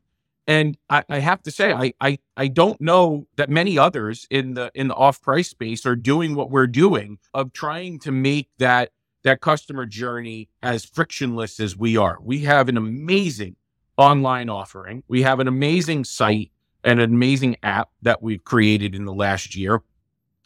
And 0.46 0.76
I, 0.90 1.04
I, 1.08 1.18
have 1.20 1.42
to 1.44 1.50
say, 1.50 1.72
I, 1.72 1.92
I 2.00 2.18
I 2.36 2.48
don't 2.48 2.80
know 2.80 3.26
that 3.36 3.48
many 3.48 3.78
others 3.78 4.26
in 4.30 4.54
the 4.54 4.70
in 4.74 4.88
the 4.88 4.94
off 4.94 5.22
price 5.22 5.48
space 5.48 5.86
are 5.86 5.96
doing 5.96 6.34
what 6.34 6.50
we're 6.50 6.66
doing 6.66 7.18
of 7.32 7.52
trying 7.52 7.98
to 8.00 8.12
make 8.12 8.48
that 8.58 8.90
that 9.22 9.40
customer 9.40 9.86
journey 9.86 10.48
as 10.62 10.84
frictionless 10.84 11.60
as 11.60 11.76
we 11.76 11.96
are. 11.96 12.18
We 12.20 12.40
have 12.40 12.68
an 12.68 12.76
amazing 12.76 13.56
online 13.96 14.50
offering. 14.50 15.02
We 15.08 15.22
have 15.22 15.40
an 15.40 15.48
amazing 15.48 16.04
site 16.04 16.50
and 16.82 17.00
an 17.00 17.14
amazing 17.14 17.56
app 17.62 17.90
that 18.02 18.22
we've 18.22 18.44
created 18.44 18.94
in 18.94 19.06
the 19.06 19.14
last 19.14 19.56
year. 19.56 19.80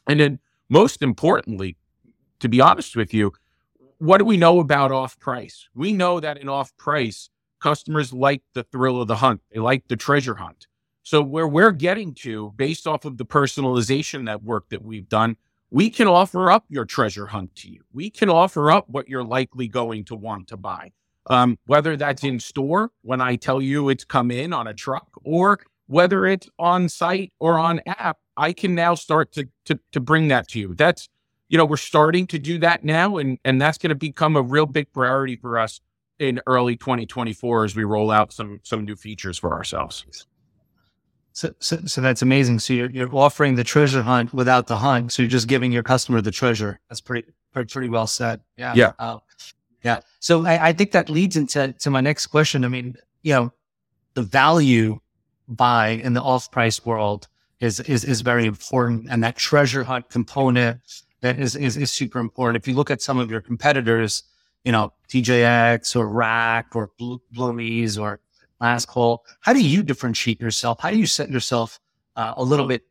And 0.07 0.21
then, 0.21 0.39
most 0.69 1.03
importantly, 1.03 1.77
to 2.41 2.49
be 2.49 2.61
honest 2.61 2.97
with 2.97 3.13
you, 3.13 3.33
what 3.99 4.19
do 4.19 4.25
we 4.25 4.37
know 4.37 4.61
about 4.61 4.93
off 4.93 5.19
price? 5.19 5.69
We 5.75 5.93
know 5.93 6.21
that 6.21 6.39
in 6.39 6.49
off 6.49 6.77
price, 6.77 7.31
customers 7.61 8.13
like 8.13 8.43
the 8.55 8.63
thrill 8.63 9.01
of 9.01 9.09
the 9.09 9.17
hunt, 9.17 9.41
they 9.53 9.61
like 9.61 9.89
the 9.89 9.97
treasure 9.97 10.37
hunt. 10.37 10.67
So, 11.03 11.23
where 11.23 11.49
we're 11.49 11.73
getting 11.73 12.15
to, 12.17 12.53
based 12.57 12.87
off 12.87 13.05
of 13.05 13.17
the 13.17 13.25
personalization 13.25 14.27
that 14.27 14.43
work 14.43 14.69
that 14.69 14.83
we've 14.83 15.09
done, 15.09 15.37
we 15.71 15.91
can 15.91 16.07
offer 16.07 16.51
up 16.51 16.65
your 16.69 16.85
treasure 16.85 17.27
hunt 17.27 17.57
to 17.57 17.71
you. 17.71 17.83
We 17.93 18.11
can 18.11 18.29
offer 18.29 18.71
up 18.71 18.89
what 18.89 19.09
you're 19.09 19.25
likely 19.25 19.69
going 19.69 20.05
to 20.07 20.15
want 20.15 20.49
to 20.49 20.57
buy 20.57 20.93
um, 21.29 21.59
whether 21.67 21.97
that's 21.97 22.25
in 22.25 22.41
store 22.41 22.91
when 23.03 23.21
I 23.21 23.37
tell 23.37 23.61
you 23.61 23.89
it's 23.89 24.05
come 24.05 24.31
in 24.31 24.53
on 24.53 24.67
a 24.67 24.75
truck 24.75 25.09
or 25.25 25.61
whether 25.87 26.27
it's 26.27 26.49
on 26.59 26.89
site 26.89 27.33
or 27.39 27.59
on 27.59 27.81
app, 27.87 28.19
I 28.37 28.53
can 28.53 28.75
now 28.75 28.95
start 28.95 29.33
to, 29.33 29.49
to, 29.67 29.79
to 29.93 30.01
bring 30.01 30.29
that 30.29 30.49
to 30.49 30.59
you. 30.59 30.75
That's, 30.75 31.09
you 31.49 31.57
know, 31.57 31.65
we're 31.65 31.77
starting 31.77 32.27
to 32.29 32.39
do 32.39 32.59
that 32.59 32.85
now. 32.85 33.17
And, 33.17 33.39
and 33.45 33.61
that's 33.61 33.79
going 33.79 33.91
to 33.91 33.97
become 33.97 34.37
a 34.37 34.43
real 34.43 34.67
big 34.67 34.93
priority 34.93 35.37
for 35.37 35.59
us 35.59 35.81
in 36.19 36.41
early 36.47 36.77
2024 36.77 37.65
as 37.65 37.77
we 37.77 37.85
roll 37.85 38.11
out 38.11 38.33
some, 38.33 38.61
some 38.63 38.85
new 38.85 38.97
features 38.97 39.39
for 39.39 39.53
ourselves. 39.53 40.27
So, 41.33 41.55
so, 41.61 41.79
so 41.87 42.01
that's 42.01 42.23
amazing. 42.23 42.59
So 42.59 42.73
you're, 42.73 42.91
you're 42.91 43.15
offering 43.15 43.55
the 43.55 43.65
treasure 43.65 44.03
hunt 44.03 44.35
without 44.35 44.67
the 44.67 44.77
hunt. 44.77 45.13
So 45.13 45.23
you're 45.23 45.31
just 45.31 45.49
giving 45.49 45.73
your 45.73 45.85
customer 45.85 46.21
the 46.21 46.33
treasure. 46.33 46.81
That's 46.89 47.01
pretty, 47.01 47.29
pretty, 47.53 47.73
pretty 47.73 47.89
well 47.89 48.09
said. 48.09 48.41
Yeah. 48.57 48.75
Yeah. 48.75 48.93
Uh, 48.99 49.19
yeah. 49.85 50.01
So 50.19 50.45
I, 50.45 50.69
I 50.69 50.73
think 50.73 50.91
that 50.93 51.09
leads 51.09 51.37
into 51.37 51.73
to 51.73 51.91
my 51.91 52.01
next 52.01 52.27
question. 52.27 52.65
I 52.65 52.69
mean, 52.69 52.97
you 53.23 53.35
know, 53.35 53.53
the 54.15 54.23
value 54.23 54.99
buy 55.47 55.91
in 55.91 56.13
the 56.13 56.21
off 56.21 56.51
price 56.51 56.85
world 56.85 57.29
is, 57.61 57.79
is, 57.81 58.05
is 58.05 58.21
very 58.21 58.45
important. 58.45 59.07
And 59.09 59.23
that 59.23 59.37
treasure 59.37 59.85
hunt 59.85 60.11
component 60.11 60.81
that 61.21 61.39
is, 61.39 61.57
is, 61.57 61.77
is 61.77 61.91
super 61.91 62.19
important. 62.19 62.63
If 62.63 62.69
you 62.69 62.75
look 62.75 62.91
at 62.91 63.03
some 63.03 63.19
of 63.19 63.31
your 63.31 63.41
competitors, 63.41 64.25
you 64.65 64.73
know, 64.73 64.93
TJX 65.09 65.97
or 65.97 66.09
Rack 66.09 66.75
or 66.75 66.91
Bloomies 67.01 68.01
or 68.01 68.21
Last 68.61 68.87
Call, 68.87 69.25
how 69.41 69.53
do 69.53 69.63
you 69.63 69.83
differentiate 69.83 70.41
yourself? 70.41 70.81
How 70.81 70.91
do 70.91 70.99
you 70.99 71.07
set 71.07 71.31
yourself 71.31 71.81
uh, 72.17 72.35
a 72.37 72.43
little 72.43 72.67
bit 72.67 72.83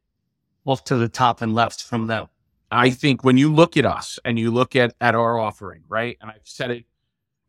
off 0.65 0.83
to 0.85 0.95
the 0.95 1.09
top 1.09 1.41
and 1.41 1.53
left 1.53 1.83
from 1.83 2.07
them? 2.07 2.27
I 2.69 2.89
think 2.89 3.23
when 3.23 3.37
you 3.37 3.53
look 3.53 3.77
at 3.77 3.85
us 3.85 4.19
and 4.25 4.37
you 4.37 4.51
look 4.51 4.75
at, 4.75 4.93
at 4.99 5.15
our 5.15 5.39
offering, 5.39 5.83
right? 5.87 6.17
And 6.21 6.29
I've 6.29 6.41
said 6.43 6.71
it 6.71 6.85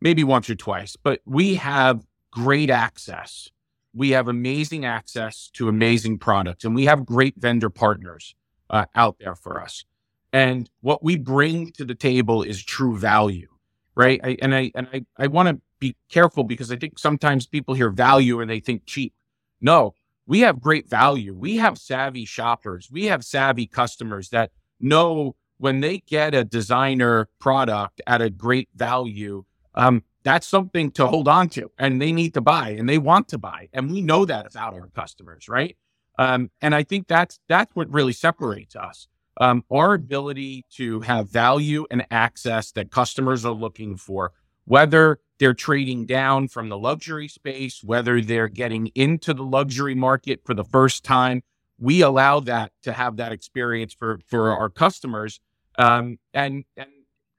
maybe 0.01 0.23
once 0.23 0.49
or 0.49 0.55
twice, 0.55 0.97
but 0.97 1.21
we 1.25 1.57
have 1.57 2.07
great 2.31 2.71
access. 2.71 3.51
We 3.95 4.11
have 4.11 4.29
amazing 4.29 4.85
access 4.85 5.51
to 5.55 5.69
amazing 5.69 6.19
products 6.19 6.65
and 6.65 6.75
we 6.75 6.85
have 6.85 7.05
great 7.05 7.35
vendor 7.37 7.71
partners 7.71 8.37
uh, 8.71 8.85
out 8.95 9.19
there 9.19 9.35
for 9.35 9.61
us. 9.61 9.85
And 10.33 10.69
what 10.81 11.03
we 11.03 11.17
bring 11.17 11.73
to 11.73 11.85
the 11.85 11.95
table 11.95 12.43
is 12.43 12.63
true 12.63 12.99
value, 12.99 13.49
right? 13.95 14.21
I, 14.23 14.37
and 14.43 14.55
I 14.55 14.71
and 14.75 14.89
I 14.93 15.05
I 15.17 15.27
want 15.29 15.49
to 15.49 15.61
be 15.79 15.97
careful 16.11 16.45
because 16.45 16.71
I 16.71 16.77
think 16.77 16.99
sometimes 16.99 17.47
people 17.47 17.75
hear 17.75 17.91
value 17.91 18.41
and 18.41 18.51
they 18.51 18.61
think 18.61 18.85
cheap. 18.85 19.15
No, 19.61 19.95
we 20.27 20.41
have 20.41 20.61
great 20.61 20.89
value. 20.89 21.35
We 21.35 21.57
have 21.57 21.79
savvy 21.79 22.25
shoppers. 22.25 22.89
We 22.91 23.07
have 23.07 23.25
savvy 23.25 23.67
customers 23.67 24.29
that 24.31 24.51
know 24.81 25.37
when 25.59 25.81
they 25.81 25.99
get 25.99 26.35
a 26.35 26.45
designer 26.45 27.29
product 27.39 28.01
at 28.07 28.23
a 28.23 28.31
great 28.31 28.69
value, 28.75 29.45
um, 29.75 30.05
that's 30.23 30.47
something 30.47 30.91
to 30.93 31.07
hold 31.07 31.29
on 31.29 31.49
to 31.49 31.71
and 31.79 32.01
they 32.01 32.13
need 32.13 32.35
to 32.35 32.41
buy 32.41 32.71
and 32.71 32.89
they 32.89 32.99
want 32.99 33.29
to 33.29 33.39
buy. 33.39 33.69
And 33.73 33.91
we 33.91 34.01
know 34.01 34.25
that 34.25 34.47
about 34.47 34.75
our 34.75 34.89
customers, 34.89 35.49
right? 35.49 35.77
Um, 36.19 36.51
and 36.61 36.75
I 36.75 36.83
think 36.83 37.07
that's 37.07 37.41
that's 37.49 37.75
what 37.75 37.93
really 37.93 38.13
separates 38.13 38.75
us. 38.77 39.09
Um, 39.39 39.65
our 39.71 39.95
ability 39.95 40.65
to 40.77 41.01
have 41.01 41.31
value 41.31 41.87
and 41.91 42.05
access 42.11 42.73
that 42.73 42.91
customers 42.91 43.45
are 43.45 43.53
looking 43.55 43.97
for, 43.97 44.33
whether 44.65 45.21
they're 45.39 45.55
trading 45.55 46.07
down 46.07 46.49
from 46.49 46.69
the 46.69 46.79
luxury 46.79 47.29
space, 47.29 47.83
whether 47.83 48.21
they're 48.21 48.49
getting 48.49 48.89
into 48.95 49.33
the 49.33 49.45
luxury 49.45 49.95
market 49.95 50.41
for 50.45 50.55
the 50.55 50.65
first 50.65 51.05
time, 51.05 51.43
we 51.79 52.01
allow 52.01 52.41
that 52.41 52.73
to 52.83 52.93
have 52.93 53.17
that 53.17 53.33
experience 53.33 53.95
for 53.95 54.19
for 54.27 54.51
our 54.53 54.69
customers. 54.69 55.41
Um, 55.79 56.19
and 56.35 56.65
and 56.77 56.91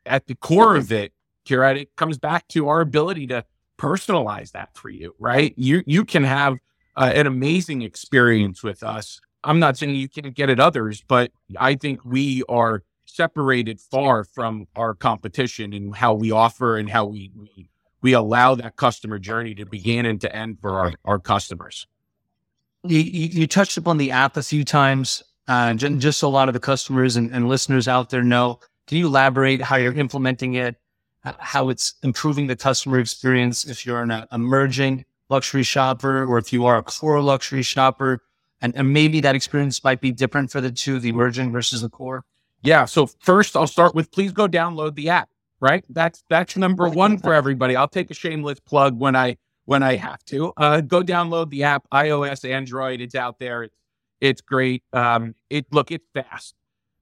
at 0.05 0.27
the 0.27 0.35
core 0.35 0.75
of 0.77 0.91
it, 0.91 1.13
Kirat, 1.45 1.77
it 1.77 1.95
comes 1.95 2.17
back 2.17 2.47
to 2.49 2.69
our 2.69 2.81
ability 2.81 3.27
to 3.27 3.43
personalize 3.77 4.51
that 4.51 4.75
for 4.75 4.89
you, 4.89 5.13
right? 5.19 5.53
You 5.57 5.83
you 5.85 6.05
can 6.05 6.23
have 6.23 6.57
uh, 6.95 7.11
an 7.13 7.27
amazing 7.27 7.81
experience 7.81 8.63
with 8.63 8.83
us. 8.83 9.19
I'm 9.43 9.59
not 9.59 9.77
saying 9.77 9.95
you 9.95 10.09
can't 10.09 10.33
get 10.35 10.49
at 10.49 10.59
others, 10.59 11.03
but 11.07 11.31
I 11.57 11.75
think 11.75 12.03
we 12.03 12.43
are 12.49 12.83
separated 13.05 13.79
far 13.79 14.23
from 14.23 14.67
our 14.75 14.93
competition 14.93 15.73
in 15.73 15.91
how 15.91 16.13
we 16.13 16.31
offer 16.31 16.77
and 16.77 16.89
how 16.89 17.05
we, 17.05 17.31
we 17.35 17.69
we 18.01 18.13
allow 18.13 18.55
that 18.55 18.75
customer 18.75 19.19
journey 19.19 19.53
to 19.55 19.65
begin 19.65 20.05
and 20.05 20.21
to 20.21 20.33
end 20.33 20.59
for 20.61 20.79
our, 20.79 20.93
our 21.05 21.19
customers. 21.19 21.87
You, 22.83 22.99
you, 22.99 23.47
touched 23.47 23.75
upon 23.75 23.97
the 23.97 24.11
app 24.11 24.37
a 24.37 24.43
few 24.43 24.63
times, 24.63 25.21
uh, 25.49 25.73
just 25.73 26.19
so 26.19 26.27
a 26.27 26.29
lot 26.29 26.47
of 26.47 26.53
the 26.53 26.61
customers 26.61 27.17
and, 27.17 27.29
and, 27.33 27.49
listeners 27.49 27.89
out 27.89 28.09
there 28.09 28.23
know. 28.23 28.59
Can 28.87 28.99
you 28.99 29.07
elaborate 29.07 29.61
how 29.61 29.75
you're 29.75 29.93
implementing 29.93 30.53
it, 30.53 30.77
how 31.23 31.67
it's 31.67 31.95
improving 32.03 32.47
the 32.47 32.55
customer 32.55 32.99
experience 32.99 33.65
if 33.65 33.85
you're 33.85 34.01
an 34.01 34.25
emerging 34.31 35.03
luxury 35.27 35.63
shopper 35.63 36.23
or 36.25 36.37
if 36.37 36.53
you 36.53 36.65
are 36.65 36.77
a 36.77 36.83
core 36.83 37.21
luxury 37.21 37.63
shopper? 37.63 38.21
And, 38.61 38.75
and 38.75 38.91
maybe 38.91 39.21
that 39.21 39.35
experience 39.35 39.83
might 39.83 40.01
be 40.01 40.11
different 40.11 40.51
for 40.51 40.61
the 40.61 40.71
two, 40.71 40.99
the 40.99 41.09
emerging 41.09 41.51
versus 41.51 41.81
the 41.81 41.89
core. 41.89 42.25
Yeah. 42.61 42.85
So 42.85 43.07
first, 43.07 43.55
I'll 43.55 43.67
start 43.67 43.95
with 43.95 44.11
please 44.11 44.31
go 44.31 44.47
download 44.47 44.95
the 44.95 45.09
app. 45.09 45.29
Right. 45.61 45.83
That's 45.89 46.23
that's 46.29 46.55
number 46.55 46.87
one 46.87 47.17
for 47.17 47.33
everybody. 47.33 47.75
I'll 47.75 47.87
take 47.87 48.09
a 48.11 48.13
shameless 48.13 48.61
plug 48.61 48.97
when 48.97 49.15
I 49.15 49.37
when 49.65 49.83
I 49.83 49.97
have 49.97 50.23
to. 50.25 50.53
Uh, 50.55 50.81
go 50.81 51.03
download 51.03 51.49
the 51.49 51.63
app, 51.63 51.85
iOS, 51.93 52.49
Android. 52.49 53.01
It's 53.01 53.15
out 53.15 53.39
there. 53.39 53.63
It's 53.63 53.75
it's 54.21 54.41
great. 54.41 54.83
Um, 54.93 55.35
it 55.49 55.65
look, 55.71 55.91
it's 55.91 56.07
fast. 56.13 56.55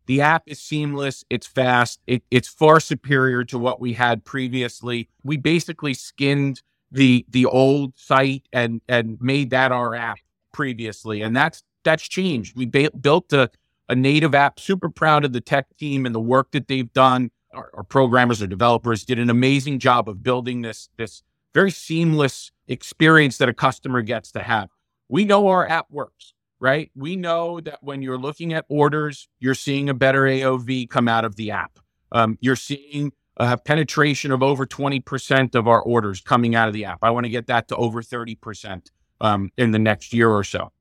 The 0.07 0.21
app 0.21 0.43
is 0.47 0.59
seamless. 0.59 1.23
It's 1.29 1.45
fast. 1.45 1.99
It, 2.07 2.23
it's 2.31 2.47
far 2.47 2.79
superior 2.79 3.43
to 3.45 3.57
what 3.59 3.79
we 3.79 3.93
had 3.93 4.23
previously. 4.23 5.09
We 5.23 5.37
basically 5.37 5.93
skinned 5.93 6.61
the 6.91 7.25
the 7.29 7.45
old 7.45 7.97
site 7.97 8.47
and 8.53 8.81
and 8.87 9.17
made 9.21 9.49
that 9.51 9.71
our 9.71 9.93
app 9.95 10.19
previously, 10.57 11.21
and 11.21 11.35
that's 11.37 11.63
that's 11.83 12.07
changed. 12.07 12.57
We 12.57 12.65
ba- 12.65 12.91
built 12.99 13.31
a 13.31 13.49
a 13.87 13.95
native 13.95 14.33
app. 14.35 14.59
Super 14.59 14.89
proud 14.89 15.23
of 15.23 15.31
the 15.31 15.39
tech 15.39 15.67
team 15.77 16.05
and 16.05 16.13
the 16.13 16.19
work 16.19 16.51
that 16.51 16.67
they've 16.67 16.91
done. 16.91 17.29
Our, 17.53 17.69
our 17.75 17.83
programmers 17.83 18.41
or 18.41 18.47
developers 18.47 19.05
did 19.05 19.19
an 19.19 19.29
amazing 19.29 19.79
job 19.79 20.09
of 20.09 20.23
building 20.23 20.63
this 20.63 20.89
this 20.97 21.21
very 21.53 21.69
seamless 21.71 22.51
experience 22.67 23.37
that 23.37 23.47
a 23.47 23.53
customer 23.53 24.01
gets 24.01 24.31
to 24.31 24.41
have. 24.41 24.69
We 25.07 25.25
know 25.25 25.47
our 25.47 25.69
app 25.69 25.85
works, 25.91 26.33
right? 26.59 26.91
We 26.95 27.15
know 27.15 27.61
that 27.61 27.77
when 27.81 28.01
you're 28.01 28.17
looking 28.17 28.51
at 28.51 28.65
orders, 28.67 29.29
you're 29.39 29.55
seeing 29.55 29.89
a 29.89 29.93
better 29.93 30.23
AOV 30.23 30.89
come 30.89 31.07
out 31.07 31.23
of 31.23 31.35
the 31.35 31.51
app. 31.51 31.79
Um, 32.11 32.37
you're 32.41 32.55
seeing 32.55 33.13
a 33.37 33.57
penetration 33.57 34.31
of 34.31 34.41
over 34.41 34.65
20% 34.65 35.55
of 35.55 35.67
our 35.67 35.81
orders 35.81 36.19
coming 36.21 36.55
out 36.55 36.67
of 36.67 36.73
the 36.73 36.85
app. 36.85 36.99
I 37.03 37.11
want 37.11 37.25
to 37.25 37.29
get 37.29 37.45
that 37.47 37.67
to 37.67 37.75
over 37.75 38.01
30% 38.01 38.89
um, 39.21 39.51
in 39.57 39.71
the 39.71 39.79
next 39.79 40.13
year 40.13 40.29
or 40.29 40.43
so. 40.43 40.71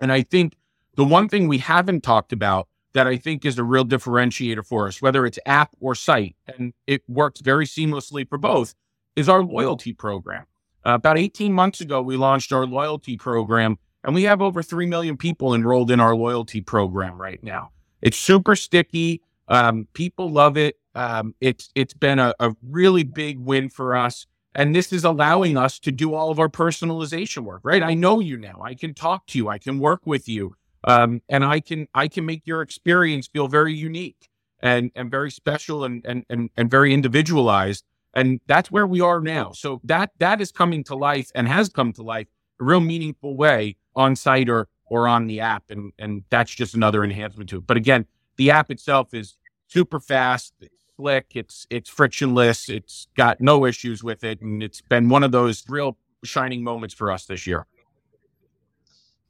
And 0.00 0.12
I 0.12 0.22
think 0.22 0.56
the 0.94 1.04
one 1.04 1.28
thing 1.28 1.48
we 1.48 1.58
haven't 1.58 2.02
talked 2.02 2.32
about 2.32 2.68
that 2.94 3.06
I 3.06 3.16
think 3.16 3.44
is 3.44 3.58
a 3.58 3.64
real 3.64 3.84
differentiator 3.84 4.66
for 4.66 4.88
us, 4.88 5.02
whether 5.02 5.26
it's 5.26 5.38
app 5.46 5.70
or 5.80 5.94
site, 5.94 6.36
and 6.46 6.72
it 6.86 7.02
works 7.08 7.40
very 7.40 7.66
seamlessly 7.66 8.28
for 8.28 8.38
both, 8.38 8.74
is 9.14 9.28
our 9.28 9.42
loyalty 9.42 9.92
program. 9.92 10.46
Uh, 10.86 10.94
about 10.94 11.18
18 11.18 11.52
months 11.52 11.80
ago, 11.80 12.00
we 12.00 12.16
launched 12.16 12.52
our 12.52 12.66
loyalty 12.66 13.16
program, 13.16 13.78
and 14.04 14.14
we 14.14 14.22
have 14.22 14.40
over 14.40 14.62
3 14.62 14.86
million 14.86 15.16
people 15.16 15.54
enrolled 15.54 15.90
in 15.90 16.00
our 16.00 16.14
loyalty 16.14 16.60
program 16.60 17.20
right 17.20 17.42
now. 17.42 17.70
It's 18.00 18.16
super 18.16 18.56
sticky. 18.56 19.22
Um, 19.48 19.88
people 19.92 20.30
love 20.30 20.56
it. 20.56 20.76
Um, 20.94 21.34
it's 21.40 21.70
it's 21.74 21.94
been 21.94 22.18
a, 22.18 22.34
a 22.40 22.54
really 22.62 23.02
big 23.02 23.38
win 23.38 23.68
for 23.68 23.96
us. 23.96 24.26
And 24.54 24.74
this 24.74 24.92
is 24.92 25.04
allowing 25.04 25.56
us 25.56 25.78
to 25.80 25.92
do 25.92 26.14
all 26.14 26.30
of 26.30 26.38
our 26.38 26.48
personalization 26.48 27.44
work, 27.44 27.60
right? 27.62 27.82
I 27.82 27.94
know 27.94 28.18
you 28.20 28.36
now. 28.36 28.60
I 28.62 28.74
can 28.74 28.94
talk 28.94 29.26
to 29.28 29.38
you. 29.38 29.48
I 29.48 29.58
can 29.58 29.78
work 29.78 30.00
with 30.06 30.28
you 30.28 30.54
um, 30.84 31.22
and 31.28 31.44
I 31.44 31.60
can 31.60 31.88
I 31.94 32.08
can 32.08 32.24
make 32.24 32.46
your 32.46 32.62
experience 32.62 33.26
feel 33.26 33.48
very 33.48 33.74
unique 33.74 34.28
and 34.60 34.90
and 34.94 35.10
very 35.10 35.30
special 35.30 35.84
and 35.84 36.04
and 36.06 36.24
and, 36.30 36.50
and 36.56 36.70
very 36.70 36.94
individualized. 36.94 37.84
And 38.14 38.40
that's 38.46 38.70
where 38.70 38.86
we 38.86 39.00
are 39.00 39.20
now. 39.20 39.52
So 39.52 39.80
that 39.84 40.10
that 40.18 40.40
is 40.40 40.52
coming 40.52 40.84
to 40.84 40.94
life 40.94 41.30
and 41.34 41.48
has 41.48 41.68
come 41.68 41.92
to 41.94 42.02
life 42.02 42.28
a 42.60 42.64
real 42.64 42.80
meaningful 42.80 43.36
way 43.36 43.76
on 43.94 44.16
site 44.16 44.48
or 44.48 44.68
or 44.86 45.08
on 45.08 45.26
the 45.26 45.40
app. 45.40 45.64
And 45.68 45.92
and 45.98 46.24
that's 46.30 46.54
just 46.54 46.74
another 46.74 47.04
enhancement 47.04 47.50
to 47.50 47.58
it. 47.58 47.66
But 47.66 47.76
again, 47.76 48.06
the 48.36 48.50
app 48.50 48.70
itself 48.70 49.12
is 49.12 49.36
super 49.66 50.00
fast, 50.00 50.54
slick, 50.98 51.26
it's 51.34 51.66
it's 51.70 51.88
frictionless, 51.88 52.68
it's 52.68 53.06
got 53.16 53.40
no 53.40 53.64
issues 53.64 54.02
with 54.02 54.24
it, 54.24 54.40
and 54.40 54.62
it's 54.62 54.80
been 54.80 55.08
one 55.08 55.22
of 55.22 55.32
those 55.32 55.64
real 55.68 55.96
shining 56.24 56.62
moments 56.62 56.94
for 56.94 57.10
us 57.10 57.24
this 57.24 57.46
year. 57.46 57.66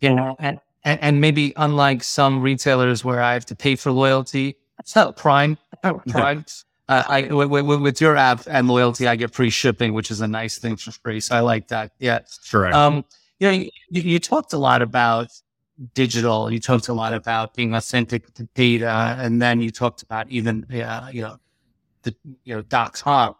You 0.00 0.14
know, 0.14 0.36
and 0.38 0.60
and, 0.84 1.00
and, 1.02 1.20
maybe 1.20 1.52
unlike 1.56 2.02
some 2.04 2.40
retailers 2.40 3.04
where 3.04 3.20
I 3.20 3.34
have 3.34 3.44
to 3.46 3.56
pay 3.56 3.74
for 3.76 3.90
loyalty, 3.90 4.56
it's 4.78 4.94
not 4.94 5.16
Prime. 5.16 5.58
Prime. 6.08 6.44
uh, 6.88 7.02
I, 7.08 7.22
with, 7.22 7.50
with, 7.50 7.80
with, 7.80 8.00
your 8.00 8.16
app 8.16 8.42
and 8.46 8.68
loyalty, 8.68 9.08
I 9.08 9.16
get 9.16 9.34
free 9.34 9.50
shipping, 9.50 9.92
which 9.92 10.10
is 10.10 10.20
a 10.20 10.28
nice 10.28 10.58
thing 10.58 10.76
for 10.76 10.92
free. 10.92 11.18
So 11.18 11.34
I 11.34 11.40
like 11.40 11.68
that. 11.68 11.92
Yeah. 11.98 12.20
Correct. 12.48 12.76
Um, 12.76 13.04
you 13.40 13.48
know, 13.48 13.52
you, 13.52 13.70
you 13.90 14.18
talked 14.20 14.52
a 14.52 14.56
lot 14.56 14.80
about 14.80 15.30
digital. 15.94 16.50
You 16.50 16.60
talked 16.60 16.88
a 16.88 16.94
lot 16.94 17.12
about 17.12 17.54
being 17.54 17.74
authentic 17.74 18.32
to 18.34 18.44
data, 18.54 19.16
and 19.18 19.42
then 19.42 19.60
you 19.60 19.70
talked 19.72 20.02
about 20.02 20.30
even, 20.30 20.64
uh, 20.72 21.10
you 21.12 21.22
know, 21.22 21.38
the 22.02 22.14
you 22.44 22.54
know 22.54 22.62
dot 22.62 22.94
com. 22.94 23.34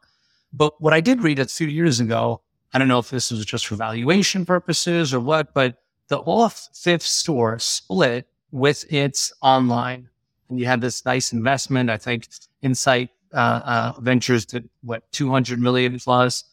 But 0.53 0.81
what 0.81 0.93
I 0.93 1.01
did 1.01 1.23
read 1.23 1.39
a 1.39 1.47
few 1.47 1.67
years 1.67 2.01
ago, 2.01 2.41
I 2.73 2.79
don't 2.79 2.89
know 2.89 2.99
if 2.99 3.11
this 3.11 3.31
was 3.31 3.45
just 3.45 3.67
for 3.67 3.77
valuation 3.77 4.47
purposes 4.47 5.13
or 5.13 5.21
what, 5.21 5.53
but 5.55 5.77
the 6.09 6.19
off 6.19 6.69
fifth 6.75 7.03
store 7.03 7.59
split 7.59 8.27
with 8.51 8.91
its 8.93 9.33
online. 9.43 10.09
And 10.49 10.59
you 10.59 10.67
had 10.67 10.81
this 10.81 11.05
nice 11.05 11.33
investment. 11.33 11.91
I 11.91 11.99
think 11.99 12.29
Insight 12.63 13.11
uh, 13.33 13.61
uh, 13.97 14.01
Ventures 14.01 14.47
did 14.47 14.69
what 14.83 15.11
200 15.13 15.61
million 15.61 15.99
plus, 15.99 16.45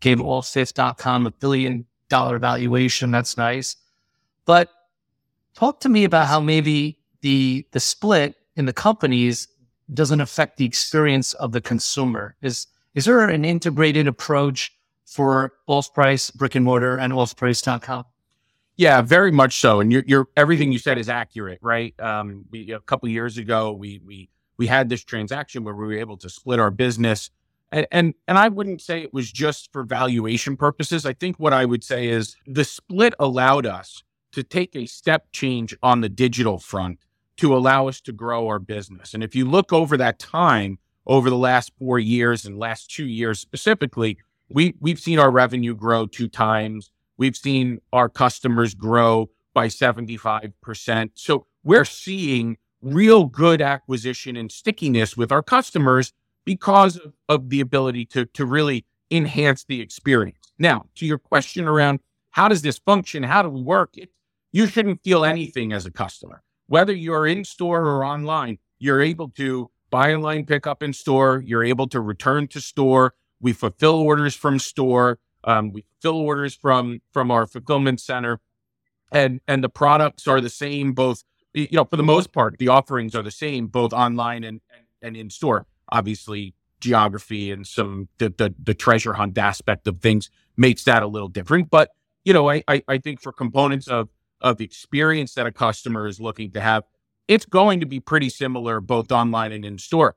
gave 0.00 0.18
allfifth.com 0.18 1.26
a 1.26 1.30
billion 1.30 1.86
dollar 2.08 2.38
valuation. 2.38 3.10
That's 3.10 3.36
nice. 3.36 3.76
But 4.44 4.68
talk 5.54 5.80
to 5.80 5.88
me 5.88 6.04
about 6.04 6.26
how 6.26 6.40
maybe 6.40 6.98
the 7.20 7.66
the 7.70 7.80
split 7.80 8.34
in 8.56 8.66
the 8.66 8.72
companies 8.72 9.48
doesn't 9.92 10.20
affect 10.20 10.56
the 10.56 10.64
experience 10.64 11.34
of 11.34 11.52
the 11.52 11.60
consumer. 11.60 12.36
Is 12.42 12.66
is 12.94 13.04
there 13.06 13.28
an 13.28 13.44
integrated 13.44 14.06
approach 14.06 14.72
for 15.04 15.52
off 15.66 15.92
price 15.92 16.30
brick 16.30 16.54
and 16.54 16.64
mortar 16.64 16.96
and 16.96 17.12
off 17.12 17.36
price.com? 17.36 18.04
Yeah, 18.76 19.02
very 19.02 19.30
much 19.30 19.60
so. 19.60 19.80
And 19.80 19.92
you're, 19.92 20.04
you're 20.06 20.28
everything 20.36 20.72
you 20.72 20.78
said 20.78 20.98
is 20.98 21.08
accurate, 21.08 21.58
right? 21.62 21.98
Um, 22.00 22.44
we, 22.50 22.72
a 22.72 22.80
couple 22.80 23.08
years 23.08 23.38
ago, 23.38 23.72
we 23.72 24.00
we 24.04 24.30
we 24.56 24.66
had 24.66 24.88
this 24.88 25.04
transaction 25.04 25.64
where 25.64 25.74
we 25.74 25.86
were 25.86 25.98
able 25.98 26.16
to 26.18 26.28
split 26.28 26.58
our 26.58 26.70
business, 26.70 27.30
and 27.70 27.86
and 27.92 28.14
and 28.26 28.38
I 28.38 28.48
wouldn't 28.48 28.80
say 28.80 29.02
it 29.02 29.14
was 29.14 29.30
just 29.30 29.72
for 29.72 29.84
valuation 29.84 30.56
purposes. 30.56 31.06
I 31.06 31.12
think 31.12 31.38
what 31.38 31.52
I 31.52 31.64
would 31.64 31.84
say 31.84 32.08
is 32.08 32.36
the 32.46 32.64
split 32.64 33.14
allowed 33.18 33.66
us 33.66 34.02
to 34.32 34.42
take 34.42 34.74
a 34.74 34.86
step 34.86 35.30
change 35.30 35.76
on 35.80 36.00
the 36.00 36.08
digital 36.08 36.58
front 36.58 36.98
to 37.36 37.56
allow 37.56 37.88
us 37.88 38.00
to 38.02 38.12
grow 38.12 38.46
our 38.48 38.58
business. 38.58 39.14
And 39.14 39.22
if 39.24 39.34
you 39.34 39.44
look 39.44 39.72
over 39.72 39.96
that 39.96 40.18
time, 40.18 40.78
over 41.06 41.28
the 41.28 41.36
last 41.36 41.72
four 41.78 41.98
years 41.98 42.44
and 42.44 42.58
last 42.58 42.90
two 42.90 43.06
years 43.06 43.40
specifically, 43.40 44.18
we 44.48 44.74
we've 44.80 45.00
seen 45.00 45.18
our 45.18 45.30
revenue 45.30 45.74
grow 45.74 46.06
two 46.06 46.28
times 46.28 46.90
We've 47.16 47.36
seen 47.36 47.80
our 47.92 48.08
customers 48.08 48.74
grow 48.74 49.30
by 49.52 49.68
75%. 49.68 51.10
So 51.14 51.46
we're 51.62 51.84
seeing 51.84 52.56
real 52.82 53.26
good 53.26 53.62
acquisition 53.62 54.36
and 54.36 54.50
stickiness 54.50 55.16
with 55.16 55.30
our 55.30 55.42
customers 55.42 56.12
because 56.44 56.96
of, 56.96 57.12
of 57.28 57.50
the 57.50 57.60
ability 57.60 58.04
to, 58.06 58.26
to 58.26 58.44
really 58.44 58.84
enhance 59.10 59.64
the 59.64 59.80
experience. 59.80 60.52
Now, 60.58 60.86
to 60.96 61.06
your 61.06 61.18
question 61.18 61.66
around 61.66 62.00
how 62.30 62.48
does 62.48 62.62
this 62.62 62.78
function? 62.78 63.22
How 63.22 63.42
do 63.42 63.48
we 63.48 63.62
work? 63.62 63.96
It, 63.96 64.10
you 64.52 64.66
shouldn't 64.66 65.02
feel 65.02 65.24
anything 65.24 65.72
as 65.72 65.86
a 65.86 65.90
customer. 65.90 66.42
Whether 66.66 66.92
you're 66.92 67.26
in 67.26 67.44
store 67.44 67.82
or 67.82 68.04
online, 68.04 68.58
you're 68.78 69.02
able 69.02 69.28
to 69.30 69.70
buy 69.90 70.12
online, 70.12 70.46
pick 70.46 70.66
up 70.66 70.82
in 70.82 70.92
store. 70.92 71.42
You're 71.44 71.64
able 71.64 71.86
to 71.88 72.00
return 72.00 72.48
to 72.48 72.60
store. 72.60 73.14
We 73.40 73.52
fulfill 73.52 73.94
orders 73.94 74.34
from 74.34 74.58
store. 74.58 75.18
Um, 75.44 75.72
we 75.72 75.84
fill 76.00 76.16
orders 76.16 76.54
from 76.54 77.00
from 77.12 77.30
our 77.30 77.46
fulfillment 77.46 78.00
center, 78.00 78.40
and 79.12 79.40
and 79.46 79.62
the 79.62 79.68
products 79.68 80.26
are 80.26 80.40
the 80.40 80.50
same. 80.50 80.94
Both 80.94 81.24
you 81.52 81.68
know, 81.72 81.84
for 81.84 81.96
the 81.96 82.02
most 82.02 82.32
part, 82.32 82.58
the 82.58 82.68
offerings 82.68 83.14
are 83.14 83.22
the 83.22 83.30
same 83.30 83.66
both 83.66 83.92
online 83.92 84.42
and 84.44 84.60
and, 84.74 84.86
and 85.02 85.16
in 85.16 85.30
store. 85.30 85.66
Obviously, 85.92 86.54
geography 86.80 87.50
and 87.50 87.66
some 87.66 88.08
the, 88.18 88.30
the, 88.36 88.54
the 88.62 88.74
treasure 88.74 89.14
hunt 89.14 89.38
aspect 89.38 89.86
of 89.86 90.00
things 90.00 90.30
makes 90.56 90.84
that 90.84 91.02
a 91.02 91.06
little 91.06 91.28
different. 91.28 91.70
But 91.70 91.90
you 92.24 92.32
know, 92.32 92.50
I, 92.50 92.64
I 92.66 92.82
I 92.88 92.98
think 92.98 93.20
for 93.20 93.32
components 93.32 93.86
of 93.86 94.08
of 94.44 94.60
experience 94.60 95.34
that 95.34 95.46
a 95.46 95.50
customer 95.50 96.06
is 96.06 96.20
looking 96.20 96.52
to 96.52 96.60
have, 96.60 96.84
it's 97.26 97.46
going 97.46 97.80
to 97.80 97.86
be 97.86 97.98
pretty 97.98 98.28
similar 98.28 98.80
both 98.80 99.10
online 99.10 99.50
and 99.50 99.64
in 99.64 99.78
store. 99.78 100.14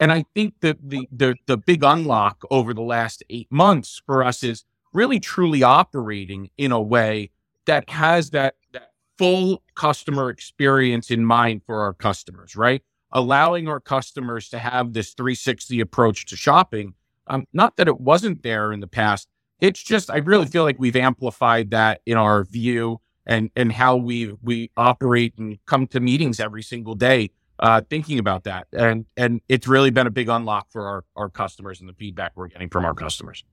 And 0.00 0.10
I 0.10 0.24
think 0.34 0.54
that 0.60 0.78
the 0.82 1.08
the 1.12 1.36
the 1.46 1.56
big 1.56 1.84
unlock 1.84 2.42
over 2.50 2.74
the 2.74 2.82
last 2.82 3.22
eight 3.30 3.48
months 3.50 4.02
for 4.04 4.24
us 4.24 4.42
is 4.42 4.64
really 4.92 5.20
truly 5.20 5.62
operating 5.62 6.50
in 6.58 6.72
a 6.72 6.80
way 6.80 7.30
that 7.66 7.88
has 7.90 8.30
that 8.30 8.56
that 8.72 8.90
full 9.18 9.62
customer 9.74 10.28
experience 10.30 11.10
in 11.10 11.24
mind 11.24 11.62
for 11.66 11.80
our 11.80 11.94
customers, 11.94 12.56
right? 12.56 12.82
Allowing 13.12 13.68
our 13.68 13.80
customers 13.80 14.48
to 14.50 14.58
have 14.58 14.92
this 14.92 15.14
360 15.14 15.80
approach 15.80 16.26
to 16.26 16.36
shopping. 16.36 16.94
Um, 17.26 17.46
not 17.52 17.76
that 17.76 17.88
it 17.88 18.00
wasn't 18.00 18.42
there 18.42 18.72
in 18.72 18.80
the 18.80 18.86
past. 18.86 19.28
It's 19.60 19.82
just 19.82 20.10
I 20.10 20.18
really 20.18 20.46
feel 20.46 20.64
like 20.64 20.78
we've 20.78 20.96
amplified 20.96 21.70
that 21.70 22.00
in 22.04 22.18
our 22.18 22.44
view 22.44 23.00
and 23.26 23.50
and 23.56 23.72
how 23.72 23.96
we 23.96 24.34
we 24.42 24.70
operate 24.76 25.34
and 25.38 25.58
come 25.66 25.86
to 25.88 26.00
meetings 26.00 26.40
every 26.40 26.62
single 26.62 26.94
day 26.94 27.30
uh, 27.58 27.80
thinking 27.88 28.18
about 28.18 28.44
that. 28.44 28.66
And 28.72 29.06
and 29.16 29.40
it's 29.48 29.66
really 29.66 29.90
been 29.90 30.06
a 30.06 30.10
big 30.10 30.28
unlock 30.28 30.70
for 30.70 30.86
our, 30.86 31.04
our 31.16 31.28
customers 31.28 31.80
and 31.80 31.88
the 31.88 31.94
feedback 31.94 32.32
we're 32.34 32.48
getting 32.48 32.68
from 32.68 32.84
our 32.84 32.94
customers. 32.94 33.44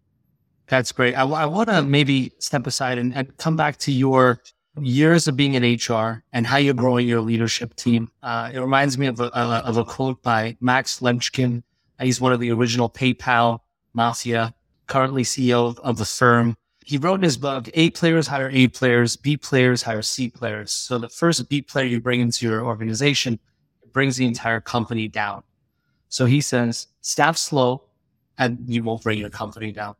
That's 0.68 0.92
great. 0.92 1.16
I, 1.16 1.24
I 1.24 1.46
want 1.46 1.70
to 1.70 1.82
maybe 1.82 2.32
step 2.40 2.66
aside 2.68 2.98
and, 2.98 3.14
and, 3.14 3.36
come 3.38 3.58
back 3.58 3.78
to 3.80 3.92
your 3.92 4.42
years 4.82 5.28
of 5.28 5.36
being 5.36 5.56
in 5.56 5.64
HR 5.64 6.24
and 6.32 6.48
how 6.48 6.58
you're 6.58 6.74
growing 6.74 7.08
your 7.08 7.20
leadership 7.20 7.76
team. 7.76 8.10
Uh, 8.24 8.50
it 8.54 8.60
reminds 8.60 8.98
me 8.98 9.08
of 9.08 9.20
a, 9.20 9.26
of 9.36 9.78
a 9.78 9.84
quote 9.84 10.24
by 10.24 10.56
Max 10.62 11.02
Levchin. 11.02 11.64
He's 12.02 12.22
one 12.22 12.32
of 12.32 12.40
the 12.40 12.50
original 12.52 12.90
PayPal 12.90 13.60
mafia, 13.94 14.54
currently 14.88 15.24
CEO 15.24 15.78
of 15.80 16.00
Affirm. 16.00 16.56
He 16.86 16.98
wrote 16.98 17.16
in 17.16 17.24
his 17.24 17.38
book, 17.38 17.70
A 17.74 17.90
players 17.92 18.28
hire 18.28 18.50
A 18.52 18.68
players, 18.68 19.16
B 19.16 19.38
players 19.38 19.82
hire 19.82 20.02
C 20.02 20.30
players. 20.30 20.72
So 20.72 20.98
the 20.98 21.10
first 21.10 21.50
B 21.50 21.62
player 21.62 21.86
you 21.86 22.02
bring 22.02 22.22
into 22.22 22.46
your 22.46 22.64
organization 22.64 23.40
brings 23.92 24.18
the 24.18 24.26
entire 24.26 24.60
company 24.60 25.08
down. 25.08 25.44
So 26.10 26.26
he 26.26 26.42
says, 26.42 26.88
staff 27.02 27.38
slow 27.38 27.86
and 28.38 28.60
you 28.68 28.84
won't 28.84 29.04
bring 29.04 29.20
your 29.20 29.30
company 29.30 29.72
down. 29.72 29.96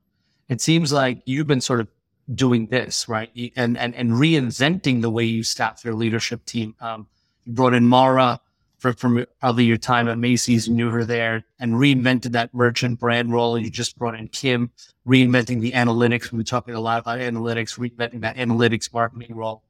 It 0.50 0.62
seems 0.62 0.92
like 0.92 1.22
you've 1.26 1.48
been 1.48 1.62
sort 1.62 1.80
of 1.80 1.88
doing 2.34 2.68
this, 2.68 3.08
right? 3.08 3.30
And, 3.56 3.78
and, 3.78 3.96
and 3.96 4.12
reinventing 4.12 5.02
the 5.02 5.10
way 5.10 5.24
you 5.24 5.44
staff 5.44 5.84
your 5.84 5.94
leadership 5.94 6.46
team. 6.46 6.76
Um, 6.80 7.08
you 7.44 7.54
brought 7.54 7.74
in 7.74 7.88
Mara 7.88 8.40
for, 8.84 8.92
from 8.92 9.26
probably 9.40 9.64
your 9.64 9.78
time 9.78 10.10
at 10.10 10.18
Macy's, 10.18 10.68
you 10.68 10.74
knew 10.74 10.90
her 10.90 11.06
there 11.06 11.46
and 11.58 11.76
reinvented 11.76 12.34
that 12.34 12.54
merchant 12.54 13.00
brand 13.00 13.32
role. 13.32 13.58
You 13.58 13.70
just 13.70 13.98
brought 13.98 14.14
in 14.14 14.28
Kim, 14.28 14.72
reinventing 15.08 15.62
the 15.62 15.72
analytics. 15.72 16.34
We 16.34 16.40
were 16.40 16.44
talking 16.44 16.76
a 16.76 16.82
lot 16.82 17.00
about 17.00 17.20
analytics, 17.20 17.80
reinventing 17.80 18.20
that 18.22 18.36
analytics 18.36 18.94
marketing 18.94 19.38
role. 19.38 19.64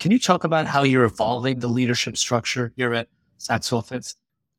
Can 0.00 0.12
you 0.12 0.18
talk 0.18 0.44
about 0.44 0.66
how 0.66 0.82
you're 0.82 1.04
evolving 1.04 1.58
the 1.58 1.68
leadership 1.68 2.16
structure 2.16 2.72
here 2.74 2.94
at 2.94 3.08
Saks 3.38 3.86
Fifth? 3.86 4.14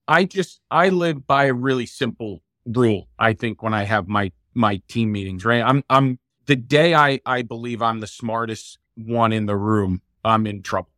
I 0.08 0.26
just 0.26 0.62
I 0.70 0.90
live 0.90 1.26
by 1.26 1.46
a 1.46 1.54
really 1.54 1.88
simple 1.88 2.44
rule. 2.64 3.10
I 3.18 3.34
think 3.34 3.64
when 3.64 3.74
I 3.74 3.86
have 3.86 4.08
my 4.08 4.32
my 4.54 4.84
team 4.88 5.12
meetings, 5.14 5.44
right? 5.44 5.64
I'm 5.64 5.84
I'm 5.90 6.20
the 6.46 6.56
day 6.56 6.94
I 6.94 7.22
I 7.26 7.42
believe 7.42 7.82
I'm 7.82 8.02
the 8.02 8.08
smartest 8.08 8.78
one 8.94 9.34
in 9.34 9.48
the 9.48 9.58
room, 9.58 10.04
I'm 10.24 10.46
in 10.46 10.62
trouble. 10.62 10.92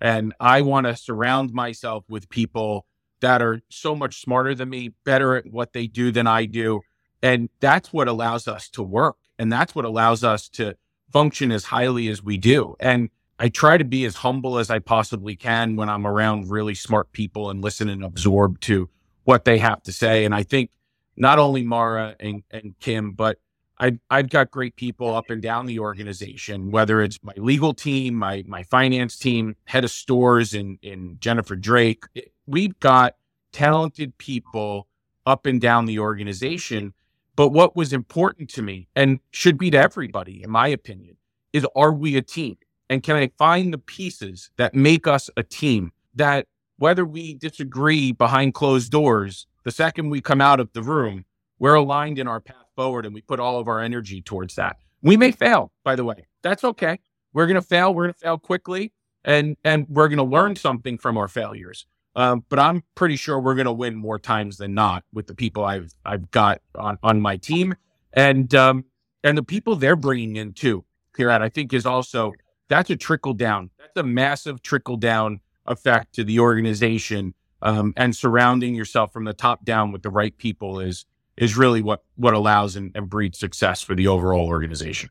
And 0.00 0.34
I 0.40 0.62
want 0.62 0.86
to 0.86 0.96
surround 0.96 1.52
myself 1.52 2.04
with 2.08 2.28
people 2.28 2.86
that 3.20 3.40
are 3.40 3.62
so 3.70 3.94
much 3.94 4.20
smarter 4.20 4.54
than 4.54 4.68
me, 4.68 4.90
better 5.04 5.36
at 5.36 5.46
what 5.46 5.72
they 5.72 5.86
do 5.86 6.10
than 6.10 6.26
I 6.26 6.44
do. 6.44 6.82
And 7.22 7.48
that's 7.60 7.92
what 7.92 8.08
allows 8.08 8.46
us 8.46 8.68
to 8.70 8.82
work. 8.82 9.16
And 9.38 9.50
that's 9.50 9.74
what 9.74 9.84
allows 9.84 10.22
us 10.22 10.48
to 10.50 10.76
function 11.12 11.50
as 11.50 11.64
highly 11.64 12.08
as 12.08 12.22
we 12.22 12.36
do. 12.36 12.76
And 12.80 13.08
I 13.38 13.48
try 13.48 13.78
to 13.78 13.84
be 13.84 14.04
as 14.04 14.16
humble 14.16 14.58
as 14.58 14.70
I 14.70 14.78
possibly 14.78 15.36
can 15.36 15.76
when 15.76 15.88
I'm 15.88 16.06
around 16.06 16.50
really 16.50 16.74
smart 16.74 17.12
people 17.12 17.50
and 17.50 17.62
listen 17.62 17.88
and 17.88 18.04
absorb 18.04 18.60
to 18.60 18.88
what 19.24 19.44
they 19.44 19.58
have 19.58 19.82
to 19.84 19.92
say. 19.92 20.24
And 20.24 20.34
I 20.34 20.42
think 20.42 20.70
not 21.16 21.38
only 21.38 21.62
Mara 21.62 22.14
and, 22.20 22.42
and 22.50 22.74
Kim, 22.78 23.12
but 23.12 23.38
I, 23.78 23.98
I've 24.08 24.28
got 24.28 24.50
great 24.50 24.76
people 24.76 25.14
up 25.14 25.30
and 25.30 25.42
down 25.42 25.66
the 25.66 25.80
organization, 25.80 26.70
whether 26.70 27.02
it's 27.02 27.18
my 27.22 27.32
legal 27.36 27.74
team, 27.74 28.14
my 28.14 28.44
my 28.46 28.62
finance 28.62 29.18
team, 29.18 29.56
head 29.64 29.84
of 29.84 29.90
stores 29.90 30.54
in, 30.54 30.78
in 30.82 31.16
Jennifer 31.20 31.56
Drake. 31.56 32.04
We've 32.46 32.78
got 32.78 33.16
talented 33.52 34.16
people 34.18 34.86
up 35.26 35.46
and 35.46 35.60
down 35.60 35.86
the 35.86 35.98
organization. 35.98 36.94
But 37.36 37.48
what 37.48 37.74
was 37.74 37.92
important 37.92 38.48
to 38.50 38.62
me 38.62 38.86
and 38.94 39.18
should 39.32 39.58
be 39.58 39.70
to 39.70 39.78
everybody, 39.78 40.42
in 40.44 40.50
my 40.50 40.68
opinion, 40.68 41.16
is 41.52 41.66
are 41.74 41.92
we 41.92 42.16
a 42.16 42.22
team? 42.22 42.56
And 42.88 43.02
can 43.02 43.16
I 43.16 43.30
find 43.38 43.72
the 43.72 43.78
pieces 43.78 44.50
that 44.56 44.74
make 44.74 45.08
us 45.08 45.30
a 45.36 45.42
team 45.42 45.92
that 46.14 46.46
whether 46.78 47.04
we 47.04 47.34
disagree 47.34 48.12
behind 48.12 48.54
closed 48.54 48.92
doors, 48.92 49.46
the 49.64 49.72
second 49.72 50.10
we 50.10 50.20
come 50.20 50.40
out 50.40 50.60
of 50.60 50.72
the 50.74 50.82
room, 50.82 51.24
we're 51.58 51.74
aligned 51.74 52.18
in 52.18 52.28
our 52.28 52.40
path 52.40 52.63
forward 52.74 53.06
and 53.06 53.14
we 53.14 53.20
put 53.20 53.40
all 53.40 53.58
of 53.58 53.68
our 53.68 53.80
energy 53.80 54.22
towards 54.22 54.54
that. 54.56 54.76
We 55.02 55.16
may 55.16 55.32
fail, 55.32 55.72
by 55.84 55.96
the 55.96 56.04
way. 56.04 56.26
That's 56.42 56.64
okay. 56.64 57.00
We're 57.32 57.46
going 57.46 57.56
to 57.56 57.62
fail. 57.62 57.94
We're 57.94 58.04
going 58.04 58.14
to 58.14 58.20
fail 58.20 58.38
quickly 58.38 58.92
and, 59.24 59.56
and 59.64 59.86
we're 59.88 60.08
going 60.08 60.18
to 60.18 60.24
learn 60.24 60.56
something 60.56 60.98
from 60.98 61.16
our 61.16 61.28
failures. 61.28 61.86
Um, 62.16 62.44
but 62.48 62.58
I'm 62.58 62.84
pretty 62.94 63.16
sure 63.16 63.40
we're 63.40 63.56
going 63.56 63.66
to 63.66 63.72
win 63.72 63.96
more 63.96 64.18
times 64.18 64.56
than 64.56 64.74
not 64.74 65.04
with 65.12 65.26
the 65.26 65.34
people 65.34 65.64
I've, 65.64 65.92
I've 66.04 66.30
got 66.30 66.60
on, 66.76 66.98
on 67.02 67.20
my 67.20 67.36
team 67.36 67.74
and, 68.12 68.54
um, 68.54 68.84
and 69.24 69.36
the 69.36 69.42
people 69.42 69.74
they're 69.76 69.96
bringing 69.96 70.36
in 70.36 70.52
too. 70.52 70.84
Kirat, 71.16 71.42
I 71.42 71.48
think 71.48 71.72
is 71.72 71.86
also 71.86 72.32
that's 72.68 72.90
a 72.90 72.96
trickle 72.96 73.34
down. 73.34 73.70
That's 73.78 73.96
a 73.96 74.02
massive 74.02 74.62
trickle 74.62 74.96
down 74.96 75.40
effect 75.66 76.14
to 76.14 76.24
the 76.24 76.40
organization. 76.40 77.34
Um, 77.62 77.94
and 77.96 78.14
surrounding 78.14 78.74
yourself 78.74 79.12
from 79.12 79.24
the 79.24 79.32
top 79.32 79.64
down 79.64 79.90
with 79.90 80.02
the 80.02 80.10
right 80.10 80.36
people 80.36 80.80
is 80.80 81.06
is 81.36 81.56
really 81.56 81.82
what 81.82 82.02
what 82.16 82.34
allows 82.34 82.76
and, 82.76 82.92
and 82.94 83.08
breeds 83.08 83.38
success 83.38 83.82
for 83.82 83.94
the 83.94 84.06
overall 84.06 84.46
organization. 84.46 85.10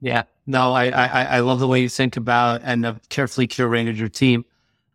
Yeah, 0.00 0.24
no, 0.46 0.72
I, 0.72 0.88
I 0.88 1.24
I 1.36 1.40
love 1.40 1.60
the 1.60 1.68
way 1.68 1.80
you 1.80 1.88
think 1.88 2.16
about 2.16 2.62
and 2.64 2.84
have 2.84 3.00
carefully 3.08 3.46
curated 3.46 3.96
your 3.96 4.08
team. 4.08 4.44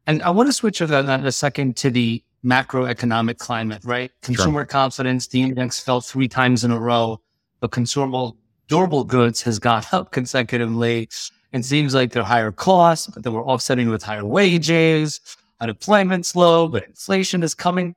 And 0.05 0.21
I 0.23 0.29
want 0.29 0.47
to 0.47 0.53
switch 0.53 0.81
in 0.81 0.91
a 0.91 1.31
second 1.31 1.75
to 1.77 1.89
the 1.89 2.23
macroeconomic 2.43 3.37
climate, 3.37 3.83
right? 3.83 4.11
Consumer 4.21 4.61
sure. 4.61 4.65
confidence, 4.65 5.27
the 5.27 5.41
index 5.41 5.79
fell 5.81 5.99
three 5.99 6.29
times 6.29 6.63
in 6.63 6.71
a 6.71 6.79
row, 6.79 7.19
but 7.59 7.71
consumer 7.71 8.31
durable 8.67 9.03
goods 9.03 9.41
has 9.41 9.59
gone 9.59 9.83
up 9.91 10.11
consecutively. 10.11 11.09
It 11.53 11.65
seems 11.65 11.93
like 11.93 12.11
they're 12.11 12.23
higher 12.23 12.51
costs, 12.51 13.07
but 13.07 13.23
then 13.23 13.33
we're 13.33 13.45
offsetting 13.45 13.89
with 13.89 14.03
higher 14.03 14.25
wages. 14.25 15.19
Unemployment's 15.59 16.35
low, 16.35 16.67
but 16.67 16.85
inflation 16.85 17.41
is 17.41 17.55
coming, 17.55 17.95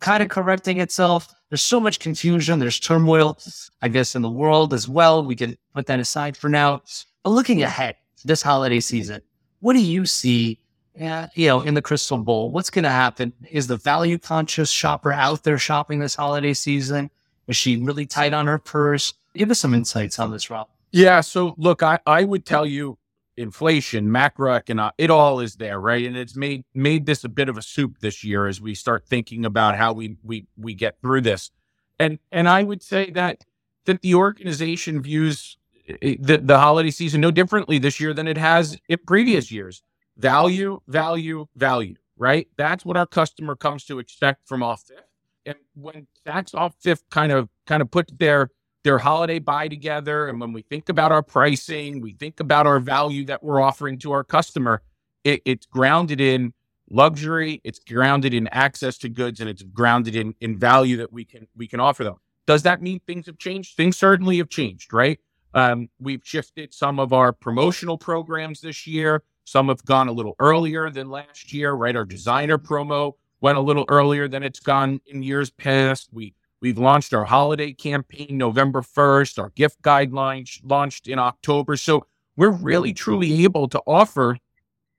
kind 0.00 0.22
of 0.22 0.28
correcting 0.28 0.80
itself. 0.80 1.34
There's 1.50 1.62
so 1.62 1.80
much 1.80 1.98
confusion. 1.98 2.58
There's 2.58 2.78
turmoil, 2.78 3.38
I 3.82 3.88
guess, 3.88 4.14
in 4.14 4.22
the 4.22 4.30
world 4.30 4.74
as 4.74 4.88
well. 4.88 5.24
We 5.24 5.36
can 5.36 5.56
put 5.74 5.86
that 5.86 6.00
aside 6.00 6.36
for 6.36 6.48
now. 6.48 6.82
But 7.24 7.30
looking 7.30 7.62
ahead 7.62 7.96
this 8.24 8.42
holiday 8.42 8.80
season, 8.80 9.22
what 9.60 9.72
do 9.72 9.80
you 9.80 10.06
see? 10.06 10.60
Uh, 11.00 11.28
you 11.34 11.46
know, 11.46 11.60
in 11.60 11.74
the 11.74 11.82
crystal 11.82 12.18
bowl, 12.18 12.50
what's 12.50 12.70
going 12.70 12.82
to 12.82 12.90
happen? 12.90 13.32
Is 13.50 13.68
the 13.68 13.76
value 13.76 14.18
conscious 14.18 14.68
shopper 14.68 15.12
out 15.12 15.44
there 15.44 15.58
shopping 15.58 16.00
this 16.00 16.16
holiday 16.16 16.52
season? 16.52 17.08
Is 17.46 17.56
she 17.56 17.76
really 17.76 18.04
tight 18.04 18.34
on 18.34 18.46
her 18.48 18.58
purse? 18.58 19.14
Give 19.34 19.50
us 19.50 19.60
some 19.60 19.74
insights 19.74 20.18
on 20.18 20.32
this, 20.32 20.50
Rob. 20.50 20.68
Yeah. 20.90 21.20
So 21.20 21.54
look, 21.56 21.82
I, 21.82 22.00
I 22.06 22.24
would 22.24 22.44
tell 22.44 22.66
you 22.66 22.98
inflation, 23.38 24.08
macroeconomic, 24.08 24.92
it 24.98 25.10
all 25.10 25.40
is 25.40 25.56
there, 25.56 25.80
right? 25.80 26.04
And 26.04 26.16
it's 26.16 26.36
made 26.36 26.64
made 26.74 27.06
this 27.06 27.24
a 27.24 27.28
bit 27.28 27.48
of 27.48 27.56
a 27.56 27.62
soup 27.62 27.98
this 28.00 28.24
year 28.24 28.46
as 28.46 28.60
we 28.60 28.74
start 28.74 29.06
thinking 29.06 29.44
about 29.46 29.76
how 29.76 29.92
we 29.92 30.16
we 30.22 30.46
we 30.56 30.74
get 30.74 31.00
through 31.00 31.22
this. 31.22 31.50
And 31.98 32.18
and 32.32 32.48
I 32.48 32.62
would 32.62 32.82
say 32.82 33.10
that 33.12 33.44
that 33.86 34.02
the 34.02 34.14
organization 34.14 35.02
views 35.02 35.56
eh, 36.02 36.16
the, 36.20 36.38
the 36.38 36.58
holiday 36.58 36.90
season 36.90 37.20
no 37.20 37.30
differently 37.30 37.78
this 37.78 38.00
year 38.00 38.12
than 38.14 38.28
it 38.28 38.38
has 38.38 38.78
in 38.88 38.98
previous 39.06 39.50
years. 39.50 39.82
Value, 40.18 40.80
value, 40.88 41.46
value, 41.56 41.94
right? 42.16 42.48
That's 42.56 42.84
what 42.84 42.96
our 42.96 43.06
customer 43.06 43.56
comes 43.56 43.84
to 43.84 44.00
expect 44.00 44.48
from 44.48 44.62
off 44.62 44.82
fifth. 44.82 45.04
and 45.46 45.56
when 45.74 46.06
Saks 46.26 46.54
Off 46.54 46.74
Fifth 46.80 47.04
kind 47.10 47.32
of 47.32 47.48
kind 47.66 47.82
of 47.82 47.90
put 47.90 48.18
their 48.18 48.50
their 48.88 48.96
holiday 48.96 49.38
buy 49.38 49.68
together, 49.68 50.28
and 50.28 50.40
when 50.40 50.50
we 50.54 50.62
think 50.62 50.88
about 50.88 51.12
our 51.12 51.22
pricing, 51.22 52.00
we 52.00 52.14
think 52.14 52.40
about 52.40 52.66
our 52.66 52.80
value 52.80 53.22
that 53.26 53.42
we're 53.42 53.60
offering 53.60 53.98
to 53.98 54.12
our 54.12 54.24
customer. 54.24 54.80
It, 55.24 55.42
it's 55.44 55.66
grounded 55.66 56.22
in 56.22 56.54
luxury, 56.88 57.60
it's 57.64 57.78
grounded 57.80 58.32
in 58.32 58.48
access 58.48 58.96
to 58.98 59.10
goods, 59.10 59.40
and 59.40 59.50
it's 59.50 59.62
grounded 59.62 60.16
in 60.16 60.34
in 60.40 60.58
value 60.58 60.96
that 60.96 61.12
we 61.12 61.26
can 61.26 61.46
we 61.54 61.66
can 61.66 61.80
offer 61.80 62.02
them. 62.02 62.14
Does 62.46 62.62
that 62.62 62.80
mean 62.80 62.98
things 63.06 63.26
have 63.26 63.36
changed? 63.36 63.76
Things 63.76 63.98
certainly 63.98 64.38
have 64.38 64.48
changed, 64.48 64.94
right? 64.94 65.20
Um, 65.52 65.90
we've 66.00 66.22
shifted 66.24 66.72
some 66.72 66.98
of 66.98 67.12
our 67.12 67.30
promotional 67.30 67.98
programs 67.98 68.62
this 68.62 68.86
year. 68.86 69.22
Some 69.44 69.68
have 69.68 69.84
gone 69.84 70.08
a 70.08 70.12
little 70.12 70.34
earlier 70.38 70.88
than 70.88 71.10
last 71.10 71.52
year, 71.52 71.72
right? 71.74 71.94
Our 71.94 72.06
designer 72.06 72.56
promo 72.56 73.16
went 73.42 73.58
a 73.58 73.60
little 73.60 73.84
earlier 73.90 74.28
than 74.28 74.42
it's 74.42 74.60
gone 74.60 75.02
in 75.06 75.22
years 75.22 75.50
past. 75.50 76.08
We 76.10 76.32
we've 76.60 76.78
launched 76.78 77.14
our 77.14 77.24
holiday 77.24 77.72
campaign 77.72 78.38
November 78.38 78.82
1st. 78.82 79.38
Our 79.38 79.50
gift 79.50 79.82
guidelines 79.82 80.60
launched 80.62 81.08
in 81.08 81.18
October. 81.18 81.76
So 81.76 82.06
we're 82.36 82.50
really 82.50 82.92
truly 82.92 83.44
able 83.44 83.68
to 83.68 83.80
offer 83.86 84.38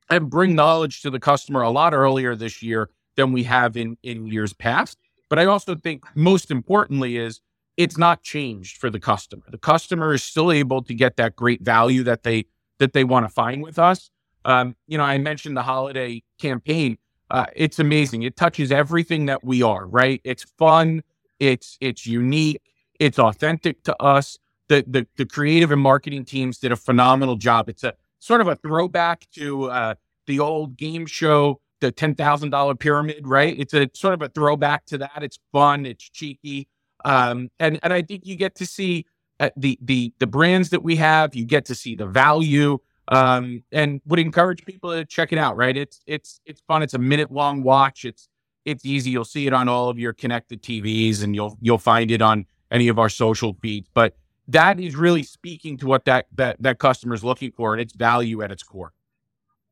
and 0.10 0.30
bring 0.30 0.56
knowledge 0.56 1.02
to 1.02 1.10
the 1.10 1.20
customer 1.20 1.62
a 1.62 1.70
lot 1.70 1.94
earlier 1.94 2.36
this 2.36 2.62
year 2.62 2.90
than 3.16 3.32
we 3.32 3.44
have 3.44 3.78
in 3.78 3.98
in 4.04 4.28
years 4.28 4.54
past. 4.54 4.98
But 5.30 5.40
I 5.40 5.46
also 5.46 5.76
think 5.76 6.04
most 6.16 6.52
importantly 6.52 7.18
is 7.18 7.42
it's 7.78 7.98
not 7.98 8.24
changed 8.24 8.78
for 8.78 8.90
the 8.90 9.00
customer. 9.00 9.44
The 9.50 9.58
customer 9.58 10.14
is 10.14 10.24
still 10.24 10.52
able 10.52 10.82
to 10.84 10.94
get 10.94 11.16
that 11.18 11.36
great 11.36 11.62
value 11.62 12.04
that 12.04 12.24
they 12.24 12.46
that 12.80 12.94
they 12.94 13.04
want 13.04 13.26
to 13.26 13.30
find 13.30 13.62
with 13.62 13.78
us. 13.78 14.10
Um, 14.46 14.76
you 14.88 14.98
know, 14.98 15.04
I 15.04 15.18
mentioned 15.18 15.56
the 15.56 15.64
holiday 15.64 16.24
campaign. 16.40 16.98
Uh, 17.30 17.46
it's 17.56 17.78
amazing. 17.78 18.24
It 18.24 18.36
touches 18.36 18.72
everything 18.72 19.28
that 19.28 19.44
we 19.44 19.62
are. 19.62 19.86
Right? 19.86 20.20
It's 20.24 20.44
fun. 20.58 21.04
It's 21.40 21.78
it's 21.80 22.06
unique. 22.06 22.62
It's 23.00 23.18
authentic 23.18 23.84
to 23.84 24.02
us. 24.02 24.38
The 24.68 24.84
the, 24.88 25.08
the 25.18 25.26
creative 25.26 25.72
and 25.72 25.82
marketing 25.82 26.26
teams 26.26 26.60
did 26.60 26.72
a 26.72 26.76
phenomenal 26.76 27.36
job. 27.36 27.70
It's 27.70 27.84
a 27.84 27.94
sort 28.20 28.42
of 28.42 28.48
a 28.48 28.56
throwback 28.56 29.28
to 29.36 29.72
uh, 29.72 29.96
the 30.28 30.40
old 30.40 30.78
game 30.78 31.06
show, 31.06 31.62
the 31.80 31.92
ten 31.92 32.14
thousand 32.14 32.52
dollar 32.52 32.76
pyramid. 32.76 33.28
Right? 33.28 33.58
It's 33.58 33.74
a 33.74 33.90
sort 33.94 34.14
of 34.14 34.22
a 34.22 34.30
throwback 34.30 34.86
to 34.88 34.98
that. 35.00 35.24
It's 35.24 35.40
fun. 35.52 35.86
It's 35.86 36.04
cheeky. 36.04 36.68
Um, 37.06 37.50
and 37.60 37.80
and 37.82 37.94
I 37.94 38.02
think 38.02 38.26
you 38.26 38.36
get 38.36 38.56
to 38.56 38.66
see 38.66 39.06
uh, 39.40 39.50
the 39.56 39.80
the 39.82 40.14
the 40.20 40.28
brands 40.28 40.70
that 40.72 40.84
we 40.84 40.98
have. 40.98 41.36
You 41.36 41.46
get 41.46 41.66
to 41.66 41.76
see 41.76 41.96
the 41.96 42.06
value 42.06 42.80
um, 43.08 43.64
and 43.72 44.02
would 44.06 44.20
encourage 44.20 44.66
people 44.66 44.92
to 44.92 45.06
check 45.06 45.32
it 45.32 45.40
out. 45.40 45.56
Right? 45.56 45.76
It's 45.76 46.02
it's 46.06 46.42
it's 46.46 46.62
fun. 46.68 46.84
It's 46.84 46.94
a 46.94 47.00
minute 47.00 47.32
long 47.32 47.64
watch. 47.64 48.04
It's 48.04 48.28
it's 48.70 48.86
easy. 48.86 49.12
You'll 49.12 49.26
see 49.26 49.48
it 49.48 49.54
on 49.54 49.68
all 49.68 49.90
of 49.90 50.00
your 50.00 50.14
connected 50.14 50.62
TVs, 50.62 51.24
and 51.24 51.36
you'll 51.36 51.58
you'll 51.62 51.78
find 51.78 52.12
it 52.12 52.22
on 52.22 52.46
any 52.72 52.88
of 52.88 53.00
our 53.00 53.10
social 53.10 53.56
feeds. 53.62 53.90
But 53.94 54.16
that 54.48 54.80
is 54.80 54.96
really 54.96 55.24
speaking 55.24 55.78
to 55.78 55.88
what 55.88 56.06
that 56.06 56.28
that 56.36 56.58
that 56.62 56.80
customer 56.80 57.14
is 57.14 57.24
looking 57.24 57.52
for, 57.52 57.74
and 57.74 57.82
it's 57.82 57.94
value 57.94 58.42
at 58.42 58.52
its 58.52 58.64
core. 58.64 58.94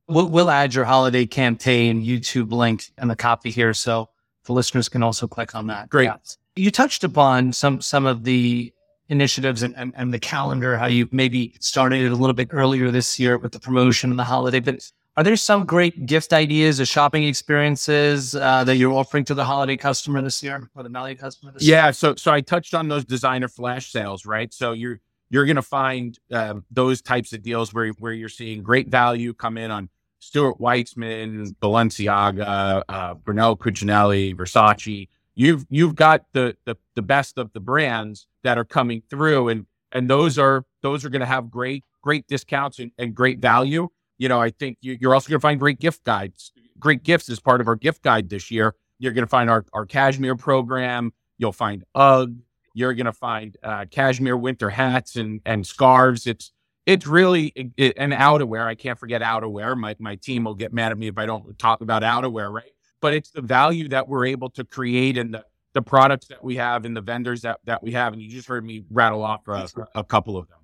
We'll, 0.08 0.28
we'll 0.30 0.50
add 0.50 0.74
your 0.74 0.86
holiday 0.86 1.26
campaign 1.26 2.04
YouTube 2.04 2.52
link 2.52 2.92
in 2.98 3.10
the 3.10 3.16
copy 3.16 3.52
here, 3.52 3.74
so 3.74 4.10
the 4.46 4.54
listeners 4.54 4.88
can 4.88 5.04
also 5.04 5.28
click 5.28 5.54
on 5.54 5.68
that. 5.68 5.90
Great. 5.90 6.06
Yeah. 6.06 6.16
You 6.56 6.72
touched 6.72 7.04
upon 7.04 7.54
some 7.54 7.82
some 7.82 8.06
of 8.06 8.24
the 8.24 8.74
initiatives 9.10 9.64
and, 9.64 9.76
and, 9.78 9.94
and, 9.96 10.14
the 10.14 10.20
calendar, 10.20 10.78
how 10.78 10.86
you 10.86 11.08
maybe 11.12 11.56
started 11.62 12.02
it 12.02 12.12
a 12.12 12.16
little 12.16 12.34
bit 12.34 12.50
earlier 12.52 12.92
this 12.92 13.18
year 13.18 13.38
with 13.38 13.54
the 13.54 13.60
promotion 13.60 14.10
and 14.10 14.20
the 14.20 14.24
holiday. 14.24 14.60
But 14.60 14.92
are 15.18 15.24
there 15.24 15.36
some 15.36 15.66
great 15.66 16.06
gift 16.06 16.32
ideas 16.32 16.80
or 16.80 16.86
shopping 16.86 17.24
experiences 17.24 18.36
uh, 18.36 18.64
that 18.64 18.78
you're 18.78 18.94
offering 18.94 19.26
to 19.26 19.34
the 19.34 19.44
holiday 19.44 19.76
customer 19.76 20.22
this 20.22 20.42
year 20.42 20.70
or 20.76 20.84
the 20.84 20.90
Melly 20.90 21.16
customer 21.16 21.52
yeah, 21.60 21.86
year? 21.86 21.94
so 21.94 22.16
so 22.16 22.32
I 22.32 22.42
touched 22.42 22.74
on 22.74 22.88
those 22.88 23.04
designer 23.04 23.48
flash 23.48 23.92
sales, 23.92 24.26
right? 24.26 24.54
So 24.54 24.72
you're 24.74 25.00
you're 25.30 25.46
going 25.46 25.58
to 25.58 25.62
find 25.62 26.18
um, 26.32 26.64
those 26.72 27.02
types 27.02 27.34
of 27.34 27.42
deals 27.42 27.74
where 27.74 27.90
where 28.00 28.14
you're 28.14 28.30
seeing 28.30 28.64
great 28.64 28.88
value 28.88 29.34
come 29.34 29.58
in 29.58 29.72
on 29.72 29.90
Stuart 30.20 30.60
Weitzman, 30.60 31.54
Balenciaga, 31.62 32.84
uh, 32.88 33.14
Brunello 33.16 33.56
Cucinelli, 33.56 34.36
Versace 34.36 35.10
you've 35.38 35.66
you've 35.70 35.96
got 35.96 36.26
the 36.34 36.58
the 36.66 36.76
the 36.96 37.02
best 37.02 37.38
of 37.38 37.54
the 37.54 37.60
brands 37.60 38.28
that 38.44 38.58
are 38.58 38.66
coming 38.66 39.02
through 39.10 39.48
and 39.48 39.66
and 39.94 40.10
those 40.10 40.38
are 40.38 40.66
those 40.82 41.06
are 41.06 41.10
going 41.10 41.22
to 41.22 41.28
have 41.28 41.50
great 41.50 41.86
great 42.02 42.28
discounts 42.28 42.80
and, 42.80 42.92
and, 42.98 43.14
great 43.14 43.40
value 43.40 43.88
you 44.18 44.30
know 44.30 44.40
i 44.40 44.50
think 44.50 44.78
you, 44.82 44.98
are 45.10 45.14
also 45.14 45.30
going 45.30 45.40
to 45.40 45.42
find 45.42 45.60
great 45.60 45.80
gift 45.80 46.04
guides. 46.04 46.52
Great 46.80 47.04
gifts 47.04 47.30
as 47.30 47.40
part 47.40 47.60
of 47.60 47.68
our 47.68 47.76
gift 47.76 48.04
guide 48.04 48.30
this 48.30 48.52
year. 48.52 48.76
You're 49.00 49.14
going 49.14 49.26
to 49.26 49.30
find 49.30 49.50
our, 49.50 49.66
our 49.74 49.86
cashmere 49.86 50.36
program. 50.36 51.12
You'll 51.38 51.52
find 51.52 51.84
ugg. 51.96 52.36
You're 52.74 52.94
going 52.94 53.06
to 53.06 53.14
find 53.14 53.58
uh, 53.64 53.86
cashmere 53.90 54.38
winter 54.38 54.70
hats 54.70 55.16
and 55.16 55.42
and 55.46 55.66
scarves. 55.66 56.28
It's 56.28 56.52
it's 56.86 57.06
really 57.06 57.48
it, 57.78 57.98
an 57.98 58.12
outerwear. 58.12 58.66
I 58.66 58.76
can't 58.76 58.98
forget 58.98 59.22
outerwear. 59.22 59.76
My, 59.76 59.96
my 60.00 60.16
team 60.16 60.46
will 60.46 60.56
get 60.56 60.72
mad 60.72 60.92
at 60.92 60.98
me 60.98 61.08
if 61.08 61.18
i 61.18 61.26
don't 61.26 61.58
talk 61.60 61.82
about 61.82 62.02
outerwear 62.04 62.52
right? 62.52 62.72
But 63.02 63.14
it's 63.14 63.32
the 63.32 63.42
value 63.42 63.90
that 63.90 64.08
we're 64.08 64.26
able 64.26 64.50
to 64.52 64.64
create 64.64 65.18
and 65.18 65.34
the, 65.34 65.46
the 65.74 65.82
products 65.82 66.28
that 66.28 66.44
we 66.44 66.56
have 66.56 66.86
and 66.86 66.96
the 66.96 67.02
vendors 67.02 67.42
that, 67.42 67.60
that 67.66 67.84
we 67.84 67.92
have. 67.92 68.14
And 68.14 68.22
you 68.22 68.30
just 68.30 68.48
heard 68.48 68.66
me 68.66 68.86
rattle 68.90 69.24
off 69.24 69.48
a, 69.48 69.68
a 69.94 70.04
couple 70.04 70.38
of 70.38 70.48
them. 70.48 70.57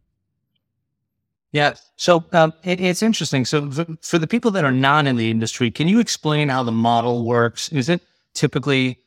Yeah. 1.53 1.75
So 1.95 2.25
um, 2.33 2.51
it, 2.63 2.81
it's 2.81 3.01
interesting. 3.01 3.45
So 3.45 3.71
for 4.01 4.19
the 4.19 4.27
people 4.27 4.51
that 4.51 4.65
are 4.65 4.71
not 4.71 5.07
in 5.07 5.15
the 5.15 5.31
industry, 5.31 5.71
can 5.71 5.87
you 5.87 5.99
explain 5.99 6.49
how 6.49 6.63
the 6.63 6.71
model 6.71 7.25
works? 7.25 7.69
Is 7.71 7.87
it 7.87 8.01
typically 8.33 8.97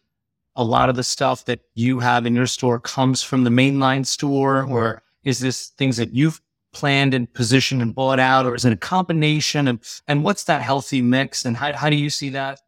a 0.55 0.65
lot 0.65 0.89
of 0.89 0.97
the 0.97 1.03
stuff 1.03 1.45
that 1.45 1.61
you 1.75 1.99
have 1.99 2.25
in 2.25 2.35
your 2.35 2.47
store 2.47 2.81
comes 2.81 3.23
from 3.23 3.45
the 3.45 3.51
mainline 3.51 4.07
store, 4.07 4.63
or 4.63 5.03
is 5.25 5.41
this 5.41 5.69
things 5.77 5.99
that 5.99 6.15
you've 6.15 6.41
planned 6.73 7.13
and 7.13 7.31
positioned 7.35 7.83
and 7.83 7.95
bought 7.95 8.21
out, 8.21 8.47
or 8.47 8.55
is 8.55 8.65
it 8.65 8.73
a 8.73 8.77
combination? 8.77 9.69
And 9.69 9.81
and 10.09 10.25
what's 10.25 10.45
that 10.45 10.63
healthy 10.63 11.03
mix? 11.03 11.45
And 11.45 11.57
how 11.57 11.75
how 11.75 11.91
do 11.91 11.97
you 11.97 12.09
see 12.09 12.31
that? 12.31 12.61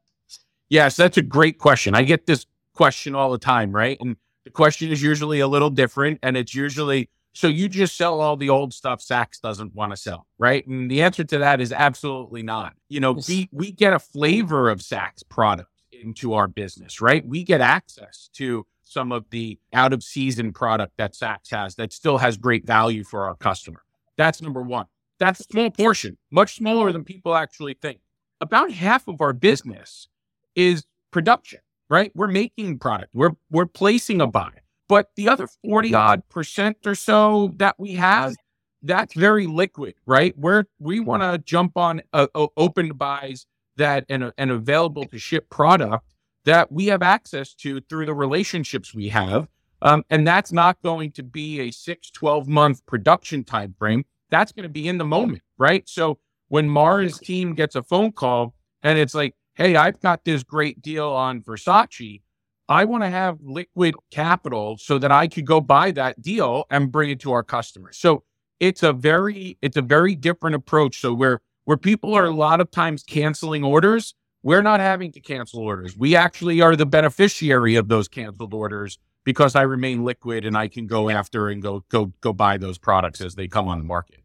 Yes, 0.68 0.96
that's 0.96 1.16
a 1.16 1.22
great 1.22 1.58
question. 1.58 1.94
I 1.94 2.02
get 2.02 2.26
this 2.26 2.44
question 2.74 3.14
all 3.14 3.30
the 3.30 3.38
time, 3.38 3.72
right? 3.72 3.96
And 4.00 4.16
the 4.44 4.50
question 4.50 4.90
is 4.90 5.02
usually 5.02 5.40
a 5.40 5.48
little 5.48 5.70
different. 5.70 6.18
And 6.22 6.36
it's 6.36 6.54
usually, 6.54 7.10
so 7.38 7.46
you 7.46 7.68
just 7.68 7.96
sell 7.96 8.20
all 8.20 8.36
the 8.36 8.50
old 8.50 8.74
stuff 8.74 9.00
Saks 9.00 9.40
doesn't 9.40 9.72
want 9.72 9.92
to 9.92 9.96
sell, 9.96 10.26
right? 10.38 10.66
And 10.66 10.90
the 10.90 11.02
answer 11.02 11.22
to 11.22 11.38
that 11.38 11.60
is 11.60 11.72
absolutely 11.72 12.42
not. 12.42 12.74
You 12.88 12.98
know, 12.98 13.16
we, 13.28 13.48
we 13.52 13.70
get 13.70 13.92
a 13.92 14.00
flavor 14.00 14.68
of 14.68 14.80
Saks 14.80 15.22
product 15.28 15.70
into 15.92 16.34
our 16.34 16.48
business, 16.48 17.00
right? 17.00 17.24
We 17.24 17.44
get 17.44 17.60
access 17.60 18.28
to 18.34 18.66
some 18.82 19.12
of 19.12 19.24
the 19.30 19.56
out 19.72 19.92
of 19.92 20.02
season 20.02 20.52
product 20.52 20.94
that 20.96 21.12
Saks 21.12 21.52
has 21.52 21.76
that 21.76 21.92
still 21.92 22.18
has 22.18 22.36
great 22.36 22.66
value 22.66 23.04
for 23.04 23.28
our 23.28 23.36
customer. 23.36 23.84
That's 24.16 24.42
number 24.42 24.62
one. 24.62 24.86
That's 25.20 25.38
a 25.38 25.44
small 25.44 25.70
portion, 25.70 26.18
much 26.32 26.56
smaller 26.56 26.90
than 26.90 27.04
people 27.04 27.36
actually 27.36 27.74
think. 27.80 28.00
About 28.40 28.72
half 28.72 29.06
of 29.06 29.20
our 29.20 29.32
business 29.32 30.08
is 30.56 30.84
production, 31.12 31.60
right? 31.88 32.10
We're 32.16 32.26
making 32.26 32.80
product. 32.80 33.10
We're 33.14 33.36
we're 33.48 33.66
placing 33.66 34.20
a 34.20 34.26
buy. 34.26 34.50
But 34.88 35.10
the 35.16 35.28
other 35.28 35.48
40 35.64 35.94
odd 35.94 36.28
percent 36.28 36.78
or 36.86 36.94
so 36.94 37.52
that 37.56 37.76
we 37.78 37.92
have, 37.92 38.34
that's 38.82 39.14
very 39.14 39.46
liquid, 39.46 39.94
right? 40.06 40.36
Where 40.36 40.66
we 40.78 41.00
want 41.00 41.22
to 41.22 41.38
jump 41.38 41.76
on 41.76 42.02
uh, 42.12 42.26
open 42.34 42.90
buys 42.90 43.46
that 43.76 44.04
and, 44.08 44.32
and 44.38 44.50
available 44.50 45.04
to 45.04 45.18
ship 45.18 45.50
product 45.50 46.04
that 46.44 46.72
we 46.72 46.86
have 46.86 47.02
access 47.02 47.54
to 47.54 47.80
through 47.82 48.06
the 48.06 48.14
relationships 48.14 48.94
we 48.94 49.08
have. 49.10 49.48
Um, 49.82 50.04
and 50.10 50.26
that's 50.26 50.52
not 50.52 50.80
going 50.82 51.12
to 51.12 51.22
be 51.22 51.60
a 51.60 51.70
six, 51.70 52.10
12 52.10 52.48
month 52.48 52.84
production 52.86 53.44
time 53.44 53.74
frame. 53.78 54.04
That's 54.30 54.52
going 54.52 54.64
to 54.64 54.68
be 54.68 54.88
in 54.88 54.98
the 54.98 55.04
moment, 55.04 55.42
right? 55.58 55.88
So 55.88 56.18
when 56.48 56.68
Mara's 56.68 57.18
team 57.18 57.54
gets 57.54 57.76
a 57.76 57.82
phone 57.82 58.12
call 58.12 58.54
and 58.82 58.98
it's 58.98 59.14
like, 59.14 59.34
hey, 59.54 59.76
I've 59.76 60.00
got 60.00 60.24
this 60.24 60.42
great 60.42 60.82
deal 60.82 61.08
on 61.08 61.42
Versace. 61.42 62.22
I 62.68 62.84
want 62.84 63.02
to 63.02 63.08
have 63.10 63.38
liquid 63.42 63.94
capital 64.10 64.76
so 64.78 64.98
that 64.98 65.10
I 65.10 65.26
could 65.26 65.46
go 65.46 65.60
buy 65.60 65.90
that 65.92 66.20
deal 66.20 66.64
and 66.70 66.92
bring 66.92 67.10
it 67.10 67.20
to 67.20 67.32
our 67.32 67.42
customers. 67.42 67.96
So 67.96 68.24
it's 68.60 68.82
a 68.82 68.92
very 68.92 69.56
it's 69.62 69.76
a 69.76 69.82
very 69.82 70.14
different 70.14 70.56
approach. 70.56 71.00
So 71.00 71.14
where 71.14 71.40
where 71.64 71.76
people 71.76 72.14
are 72.14 72.26
a 72.26 72.30
lot 72.30 72.60
of 72.60 72.70
times 72.70 73.02
canceling 73.02 73.64
orders, 73.64 74.14
we're 74.42 74.62
not 74.62 74.80
having 74.80 75.12
to 75.12 75.20
cancel 75.20 75.60
orders. 75.60 75.96
We 75.96 76.14
actually 76.16 76.60
are 76.60 76.76
the 76.76 76.86
beneficiary 76.86 77.76
of 77.76 77.88
those 77.88 78.08
canceled 78.08 78.54
orders 78.54 78.98
because 79.24 79.54
I 79.54 79.62
remain 79.62 80.04
liquid 80.04 80.44
and 80.44 80.56
I 80.56 80.68
can 80.68 80.86
go 80.86 81.08
after 81.10 81.48
and 81.48 81.62
go 81.62 81.84
go 81.88 82.12
go 82.20 82.32
buy 82.32 82.58
those 82.58 82.78
products 82.78 83.20
as 83.20 83.34
they 83.34 83.48
come 83.48 83.68
on 83.68 83.78
the 83.78 83.84
market. 83.84 84.20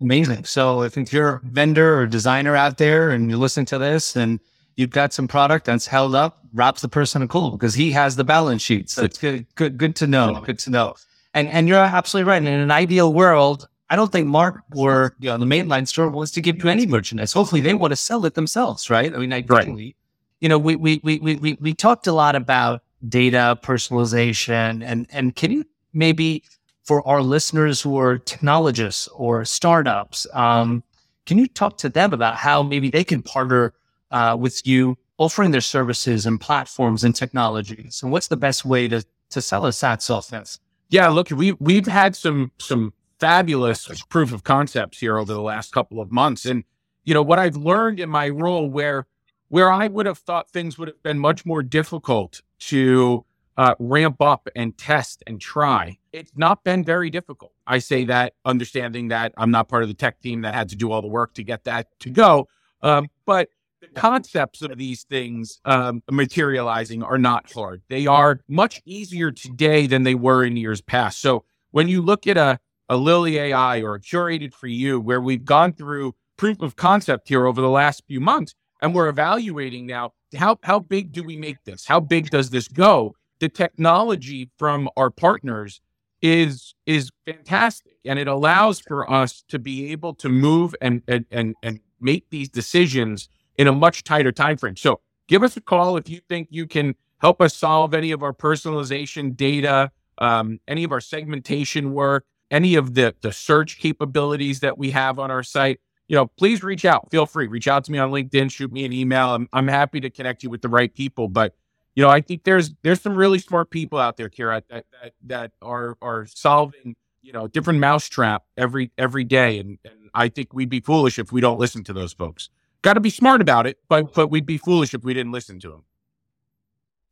Amazing. 0.00 0.44
So 0.44 0.82
if 0.82 0.96
you're 1.12 1.36
a 1.36 1.40
vendor 1.42 2.00
or 2.00 2.06
designer 2.06 2.54
out 2.54 2.78
there 2.78 3.10
and 3.10 3.28
you're 3.28 3.38
listening 3.38 3.66
to 3.66 3.78
this 3.78 4.14
and 4.14 4.38
you've 4.78 4.90
got 4.90 5.12
some 5.12 5.26
product 5.26 5.66
that's 5.66 5.88
held 5.88 6.14
up, 6.14 6.38
Rob's 6.54 6.80
the 6.82 6.88
person 6.88 7.26
call 7.26 7.50
because 7.50 7.74
he 7.74 7.90
has 7.90 8.16
the 8.16 8.24
balance 8.24 8.62
sheet. 8.62 8.88
So 8.88 9.02
it's 9.02 9.18
good, 9.18 9.44
good, 9.56 9.76
good 9.76 9.96
to 9.96 10.06
know. 10.06 10.40
Good 10.46 10.60
to 10.60 10.70
know. 10.70 10.94
And 11.34 11.48
and 11.48 11.68
you're 11.68 11.78
absolutely 11.78 12.30
right. 12.30 12.40
in 12.40 12.46
an 12.46 12.70
ideal 12.70 13.12
world, 13.12 13.68
I 13.90 13.96
don't 13.96 14.10
think 14.10 14.28
Mark 14.28 14.62
or 14.74 15.16
you 15.18 15.28
know, 15.28 15.36
the 15.36 15.46
mainline 15.46 15.86
store 15.86 16.08
wants 16.08 16.32
to 16.32 16.40
give 16.40 16.62
you 16.62 16.70
any 16.70 16.86
merchandise. 16.86 17.32
Hopefully 17.32 17.60
they 17.60 17.74
want 17.74 17.90
to 17.90 17.96
sell 17.96 18.24
it 18.24 18.34
themselves, 18.34 18.88
right? 18.88 19.12
I 19.12 19.18
mean, 19.18 19.32
ideally, 19.32 19.84
right. 19.84 19.96
you 20.40 20.48
know, 20.48 20.58
we, 20.58 20.76
we, 20.76 21.00
we, 21.02 21.18
we, 21.18 21.58
we 21.60 21.74
talked 21.74 22.06
a 22.06 22.12
lot 22.12 22.36
about 22.36 22.82
data 23.08 23.58
personalization 23.62 24.82
and, 24.84 25.06
and 25.10 25.34
can 25.34 25.50
you 25.50 25.64
maybe 25.92 26.44
for 26.84 27.06
our 27.06 27.20
listeners 27.20 27.80
who 27.82 27.98
are 27.98 28.16
technologists 28.16 29.08
or 29.08 29.44
startups, 29.44 30.26
um, 30.32 30.82
can 31.26 31.36
you 31.36 31.46
talk 31.46 31.76
to 31.78 31.88
them 31.88 32.12
about 32.12 32.36
how 32.36 32.62
maybe 32.62 32.90
they 32.90 33.04
can 33.04 33.22
partner 33.22 33.74
uh, 34.10 34.36
with 34.38 34.66
you 34.66 34.96
offering 35.18 35.50
their 35.50 35.60
services 35.60 36.26
and 36.26 36.40
platforms 36.40 37.04
and 37.04 37.14
technologies? 37.14 38.00
And 38.02 38.12
what's 38.12 38.28
the 38.28 38.36
best 38.36 38.64
way 38.64 38.88
to, 38.88 39.04
to 39.30 39.40
sell 39.40 39.66
a 39.66 39.72
SaaS 39.72 40.04
software? 40.04 40.44
Yeah, 40.90 41.08
look, 41.08 41.30
we 41.30 41.52
we've 41.52 41.86
had 41.86 42.16
some 42.16 42.52
some 42.58 42.92
fabulous 43.18 44.02
proof 44.08 44.32
of 44.32 44.44
concepts 44.44 44.98
here 44.98 45.18
over 45.18 45.32
the 45.32 45.42
last 45.42 45.72
couple 45.72 46.00
of 46.00 46.10
months. 46.10 46.46
And 46.46 46.64
you 47.04 47.14
know, 47.14 47.22
what 47.22 47.38
I've 47.38 47.56
learned 47.56 48.00
in 48.00 48.08
my 48.08 48.28
role 48.28 48.68
where 48.68 49.06
where 49.48 49.70
I 49.72 49.88
would 49.88 50.06
have 50.06 50.18
thought 50.18 50.50
things 50.50 50.78
would 50.78 50.88
have 50.88 51.02
been 51.02 51.18
much 51.18 51.44
more 51.44 51.62
difficult 51.62 52.42
to 52.60 53.24
uh, 53.56 53.74
ramp 53.78 54.20
up 54.22 54.48
and 54.54 54.76
test 54.78 55.22
and 55.26 55.40
try. 55.40 55.98
It's 56.12 56.32
not 56.36 56.64
been 56.64 56.84
very 56.84 57.10
difficult. 57.10 57.52
I 57.66 57.78
say 57.78 58.04
that 58.04 58.34
understanding 58.44 59.08
that 59.08 59.32
I'm 59.36 59.50
not 59.50 59.68
part 59.68 59.82
of 59.82 59.88
the 59.88 59.94
tech 59.94 60.20
team 60.20 60.42
that 60.42 60.54
had 60.54 60.68
to 60.68 60.76
do 60.76 60.92
all 60.92 61.02
the 61.02 61.08
work 61.08 61.34
to 61.34 61.42
get 61.42 61.64
that 61.64 61.88
to 62.00 62.10
go. 62.10 62.48
Um, 62.82 63.08
but 63.26 63.48
the 63.80 63.88
concepts 63.88 64.62
of 64.62 64.76
these 64.76 65.04
things 65.04 65.60
um, 65.64 66.02
materializing 66.10 67.02
are 67.02 67.18
not 67.18 67.50
hard. 67.52 67.82
They 67.88 68.06
are 68.06 68.40
much 68.48 68.80
easier 68.84 69.30
today 69.30 69.86
than 69.86 70.02
they 70.02 70.14
were 70.14 70.44
in 70.44 70.56
years 70.56 70.80
past. 70.80 71.20
So 71.20 71.44
when 71.70 71.88
you 71.88 72.02
look 72.02 72.26
at 72.26 72.36
a, 72.36 72.58
a 72.88 72.96
Lily 72.96 73.38
AI 73.38 73.82
or 73.82 73.94
a 73.94 74.00
curated 74.00 74.52
for 74.52 74.66
you, 74.66 75.00
where 75.00 75.20
we've 75.20 75.44
gone 75.44 75.72
through 75.72 76.14
proof 76.36 76.60
of 76.60 76.76
concept 76.76 77.28
here 77.28 77.46
over 77.46 77.60
the 77.60 77.68
last 77.68 78.02
few 78.06 78.20
months, 78.20 78.54
and 78.80 78.94
we're 78.94 79.08
evaluating 79.08 79.86
now 79.86 80.12
how 80.36 80.58
how 80.62 80.78
big 80.78 81.12
do 81.12 81.22
we 81.22 81.36
make 81.36 81.64
this? 81.64 81.86
How 81.86 82.00
big 82.00 82.30
does 82.30 82.50
this 82.50 82.68
go? 82.68 83.14
The 83.40 83.48
technology 83.48 84.50
from 84.58 84.88
our 84.96 85.10
partners 85.10 85.80
is 86.22 86.74
is 86.86 87.10
fantastic, 87.26 87.94
and 88.04 88.18
it 88.18 88.28
allows 88.28 88.80
for 88.80 89.10
us 89.10 89.42
to 89.48 89.58
be 89.58 89.90
able 89.92 90.14
to 90.14 90.28
move 90.28 90.74
and 90.80 91.02
and 91.08 91.24
and, 91.30 91.54
and 91.62 91.80
make 92.00 92.30
these 92.30 92.48
decisions 92.48 93.28
in 93.58 93.66
a 93.66 93.72
much 93.72 94.04
tighter 94.04 94.32
time 94.32 94.56
frame. 94.56 94.76
So 94.76 95.00
give 95.26 95.42
us 95.42 95.56
a 95.56 95.60
call 95.60 95.96
if 95.96 96.08
you 96.08 96.20
think 96.28 96.48
you 96.50 96.66
can 96.66 96.94
help 97.18 97.42
us 97.42 97.54
solve 97.54 97.92
any 97.92 98.12
of 98.12 98.22
our 98.22 98.32
personalization 98.32 99.36
data, 99.36 99.90
um, 100.18 100.60
any 100.66 100.84
of 100.84 100.92
our 100.92 101.00
segmentation 101.00 101.92
work, 101.92 102.24
any 102.50 102.76
of 102.76 102.94
the 102.94 103.14
the 103.20 103.32
search 103.32 103.78
capabilities 103.78 104.60
that 104.60 104.78
we 104.78 104.92
have 104.92 105.18
on 105.18 105.30
our 105.30 105.42
site 105.42 105.80
you 106.08 106.16
know, 106.16 106.26
please 106.26 106.62
reach 106.62 106.84
out. 106.84 107.10
Feel 107.10 107.26
free. 107.26 107.46
Reach 107.46 107.68
out 107.68 107.84
to 107.84 107.92
me 107.92 107.98
on 107.98 108.10
LinkedIn, 108.10 108.50
shoot 108.50 108.72
me 108.72 108.84
an 108.84 108.92
email. 108.92 109.34
I'm 109.34 109.48
I'm 109.52 109.68
happy 109.68 110.00
to 110.00 110.10
connect 110.10 110.42
you 110.42 110.50
with 110.50 110.62
the 110.62 110.68
right 110.68 110.92
people. 110.92 111.28
But 111.28 111.54
you 111.94 112.02
know, 112.02 112.08
I 112.08 112.22
think 112.22 112.44
there's 112.44 112.70
there's 112.82 113.00
some 113.00 113.14
really 113.14 113.38
smart 113.38 113.70
people 113.70 113.98
out 113.98 114.16
there, 114.16 114.30
Kirat, 114.30 114.62
that 114.70 114.86
that, 115.02 115.12
that 115.26 115.52
are 115.60 115.96
are 116.00 116.26
solving, 116.26 116.96
you 117.20 117.32
know, 117.32 117.46
different 117.46 117.78
mousetrap 117.78 118.44
every 118.56 118.90
every 118.96 119.24
day. 119.24 119.58
And, 119.58 119.78
and 119.84 120.10
I 120.14 120.28
think 120.28 120.54
we'd 120.54 120.70
be 120.70 120.80
foolish 120.80 121.18
if 121.18 121.30
we 121.30 121.42
don't 121.42 121.58
listen 121.60 121.84
to 121.84 121.92
those 121.92 122.14
folks. 122.14 122.48
Got 122.82 122.94
to 122.94 123.00
be 123.00 123.10
smart 123.10 123.40
about 123.40 123.66
it, 123.66 123.78
but 123.88 124.14
but 124.14 124.28
we'd 124.28 124.46
be 124.46 124.58
foolish 124.58 124.94
if 124.94 125.02
we 125.02 125.14
didn't 125.14 125.32
listen 125.32 125.58
to 125.60 125.70
them. 125.70 125.84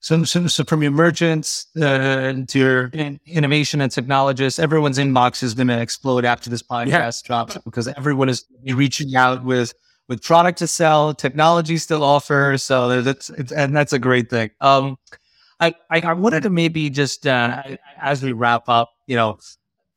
So, 0.01 0.23
so, 0.25 0.47
so 0.47 0.63
from 0.63 0.83
your 0.83 0.93
merchants 0.93 1.67
uh, 1.77 2.35
to 2.47 2.59
your 2.59 2.87
in, 2.89 3.19
innovation 3.27 3.81
and 3.81 3.91
technologists, 3.91 4.61
everyone's 4.61 4.99
inbox 4.99 5.43
is 5.43 5.55
going 5.55 5.67
to 5.69 5.81
explode 5.81 6.25
after 6.25 6.49
this 6.49 6.63
podcast 6.63 6.89
yeah. 7.25 7.27
drops 7.27 7.59
because 7.65 7.89
everyone 7.89 8.29
is 8.29 8.45
reaching 8.67 9.17
out 9.17 9.43
with 9.43 9.75
with 10.09 10.23
product 10.23 10.59
to 10.59 10.69
sell, 10.69 11.13
technology 11.13 11.77
still 11.79 12.05
offer. 12.05 12.57
So 12.59 13.03
that's 13.03 13.31
and 13.31 13.77
that's 13.77 13.93
a 13.93 13.99
great 13.99 14.31
thing. 14.31 14.51
Um, 14.61 14.97
I, 15.59 15.75
I, 15.91 16.01
I 16.01 16.13
wanted 16.13 16.43
to 16.43 16.51
maybe 16.51 16.91
just 16.91 17.27
uh, 17.27 17.63
as 18.01 18.23
we 18.23 18.33
wrap 18.33 18.69
up, 18.69 18.93
you 19.07 19.17
know, 19.17 19.39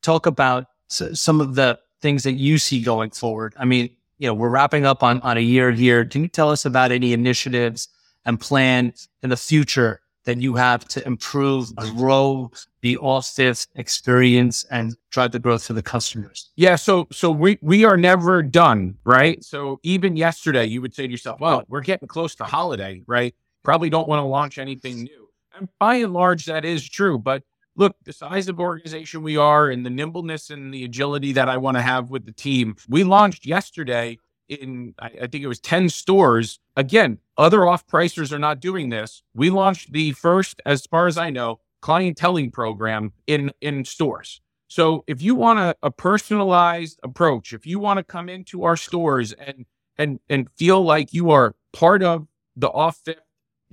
talk 0.02 0.26
about 0.26 0.66
some 0.88 1.40
of 1.40 1.54
the 1.54 1.78
things 2.00 2.22
that 2.24 2.32
you 2.32 2.58
see 2.58 2.82
going 2.82 3.10
forward. 3.10 3.54
I 3.58 3.64
mean, 3.64 3.90
you 4.20 4.28
know, 4.28 4.34
we're 4.34 4.50
wrapping 4.50 4.86
up 4.86 5.02
on 5.02 5.20
on 5.22 5.36
a 5.36 5.40
year 5.40 5.72
here. 5.72 6.04
Can 6.04 6.22
you 6.22 6.28
tell 6.28 6.50
us 6.50 6.64
about 6.64 6.92
any 6.92 7.12
initiatives? 7.12 7.88
and 8.24 8.40
plan 8.40 8.92
in 9.22 9.30
the 9.30 9.36
future 9.36 10.00
that 10.24 10.40
you 10.40 10.54
have 10.54 10.86
to 10.86 11.04
improve, 11.06 11.74
grow 11.76 12.50
the 12.82 12.96
Off 12.98 13.26
Fifth 13.26 13.68
experience 13.74 14.64
and 14.70 14.94
drive 15.10 15.32
the 15.32 15.38
growth 15.38 15.66
for 15.66 15.72
the 15.72 15.82
customers? 15.82 16.50
Yeah, 16.56 16.76
so 16.76 17.08
so 17.10 17.30
we 17.30 17.58
we 17.62 17.84
are 17.84 17.96
never 17.96 18.42
done, 18.42 18.96
right? 19.04 19.42
So 19.42 19.80
even 19.82 20.16
yesterday, 20.16 20.66
you 20.66 20.82
would 20.82 20.94
say 20.94 21.06
to 21.06 21.10
yourself, 21.10 21.40
"Well, 21.40 21.64
we're 21.68 21.80
getting 21.80 22.06
close 22.06 22.34
to 22.36 22.44
holiday, 22.44 23.02
right? 23.06 23.34
Probably 23.62 23.90
don't 23.90 24.08
want 24.08 24.20
to 24.20 24.24
launch 24.24 24.58
anything 24.58 25.04
new." 25.04 25.28
And 25.56 25.68
by 25.78 25.96
and 25.96 26.12
large, 26.12 26.44
that 26.46 26.64
is 26.64 26.86
true. 26.86 27.18
But 27.18 27.42
look, 27.80 27.96
the 28.04 28.12
size 28.12 28.46
of 28.46 28.60
organization 28.60 29.22
we 29.22 29.38
are, 29.38 29.70
and 29.70 29.84
the 29.84 29.90
nimbleness 29.90 30.50
and 30.50 30.72
the 30.72 30.84
agility 30.84 31.32
that 31.32 31.48
I 31.48 31.56
want 31.56 31.78
to 31.78 31.82
have 31.82 32.10
with 32.10 32.26
the 32.26 32.32
team, 32.32 32.76
we 32.88 33.04
launched 33.04 33.46
yesterday 33.46 34.18
in 34.48 34.94
I, 34.98 35.08
think 35.08 35.42
it 35.42 35.46
was 35.46 35.60
10 35.60 35.88
stores. 35.88 36.58
Again, 36.76 37.18
other 37.38 37.66
off 37.66 37.86
pricers 37.86 38.32
are 38.32 38.38
not 38.38 38.60
doing 38.60 38.90
this. 38.90 39.22
We 39.32 39.48
launched 39.48 39.92
the 39.92 40.12
first, 40.12 40.60
as 40.66 40.84
far 40.86 41.06
as 41.06 41.16
I 41.16 41.30
know, 41.30 41.60
clienteling 41.82 42.52
program 42.52 43.12
in 43.26 43.50
in 43.60 43.84
stores. 43.84 44.42
So 44.68 45.02
if 45.06 45.22
you 45.22 45.34
want 45.34 45.58
a, 45.58 45.74
a 45.82 45.90
personalized 45.90 47.00
approach, 47.02 47.52
if 47.52 47.66
you 47.66 47.78
want 47.78 47.96
to 47.96 48.04
come 48.04 48.28
into 48.28 48.64
our 48.64 48.76
stores 48.76 49.32
and 49.32 49.64
and 49.96 50.20
and 50.28 50.50
feel 50.56 50.82
like 50.82 51.14
you 51.14 51.30
are 51.30 51.54
part 51.72 52.02
of 52.02 52.26
the 52.56 52.68
Off 52.68 53.00
Fifth 53.04 53.22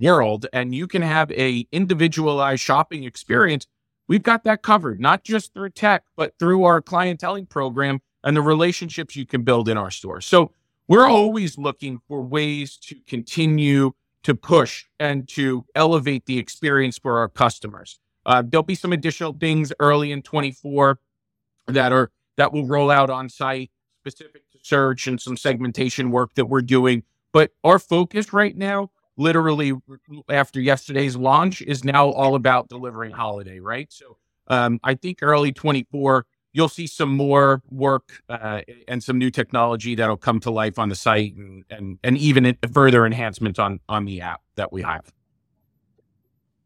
world 0.00 0.46
and 0.52 0.74
you 0.74 0.86
can 0.86 1.02
have 1.02 1.30
a 1.32 1.66
individualized 1.72 2.62
shopping 2.62 3.04
experience, 3.04 3.66
we've 4.08 4.22
got 4.22 4.44
that 4.44 4.62
covered, 4.62 5.00
not 5.00 5.22
just 5.22 5.54
through 5.54 5.70
tech, 5.70 6.04
but 6.16 6.34
through 6.38 6.64
our 6.64 6.82
clienteling 6.82 7.48
program 7.48 8.00
and 8.24 8.36
the 8.36 8.42
relationships 8.42 9.14
you 9.14 9.26
can 9.26 9.42
build 9.42 9.68
in 9.68 9.76
our 9.76 9.90
stores. 9.90 10.26
So 10.26 10.50
we're 10.88 11.06
always 11.06 11.58
looking 11.58 12.00
for 12.08 12.22
ways 12.22 12.76
to 12.78 12.96
continue 13.06 13.92
to 14.24 14.34
push 14.34 14.86
and 14.98 15.28
to 15.28 15.64
elevate 15.74 16.26
the 16.26 16.38
experience 16.38 16.98
for 16.98 17.18
our 17.18 17.28
customers. 17.28 18.00
Uh, 18.26 18.42
there'll 18.44 18.62
be 18.62 18.74
some 18.74 18.92
additional 18.92 19.32
things 19.32 19.72
early 19.78 20.12
in 20.12 20.22
24 20.22 20.98
that 21.68 21.92
are 21.92 22.10
that 22.36 22.52
will 22.52 22.66
roll 22.66 22.90
out 22.90 23.10
on 23.10 23.28
site 23.28 23.70
specific 24.00 24.42
to 24.52 24.58
search 24.62 25.06
and 25.06 25.20
some 25.20 25.36
segmentation 25.36 26.10
work 26.10 26.34
that 26.34 26.46
we're 26.46 26.62
doing. 26.62 27.02
But 27.32 27.50
our 27.64 27.78
focus 27.78 28.32
right 28.32 28.56
now, 28.56 28.90
literally 29.18 29.74
after 30.30 30.60
yesterday's 30.60 31.16
launch, 31.16 31.60
is 31.60 31.84
now 31.84 32.08
all 32.08 32.34
about 32.34 32.68
delivering 32.68 33.12
holiday, 33.12 33.60
right? 33.60 33.92
So 33.92 34.16
um, 34.46 34.80
I 34.82 34.94
think 34.94 35.18
early 35.20 35.52
24 35.52 36.24
you'll 36.52 36.68
see 36.68 36.86
some 36.86 37.14
more 37.14 37.62
work 37.70 38.22
uh, 38.28 38.62
and 38.88 39.04
some 39.04 39.18
new 39.18 39.30
technology 39.30 39.94
that'll 39.94 40.16
come 40.16 40.40
to 40.40 40.50
life 40.50 40.78
on 40.78 40.88
the 40.88 40.94
site 40.94 41.36
and 41.36 41.64
and, 41.68 41.98
and 42.02 42.16
even 42.16 42.56
further 42.72 43.04
enhancements 43.04 43.58
on 43.58 43.80
on 43.88 44.06
the 44.06 44.20
app 44.20 44.40
that 44.56 44.72
we 44.72 44.82
have. 44.82 45.12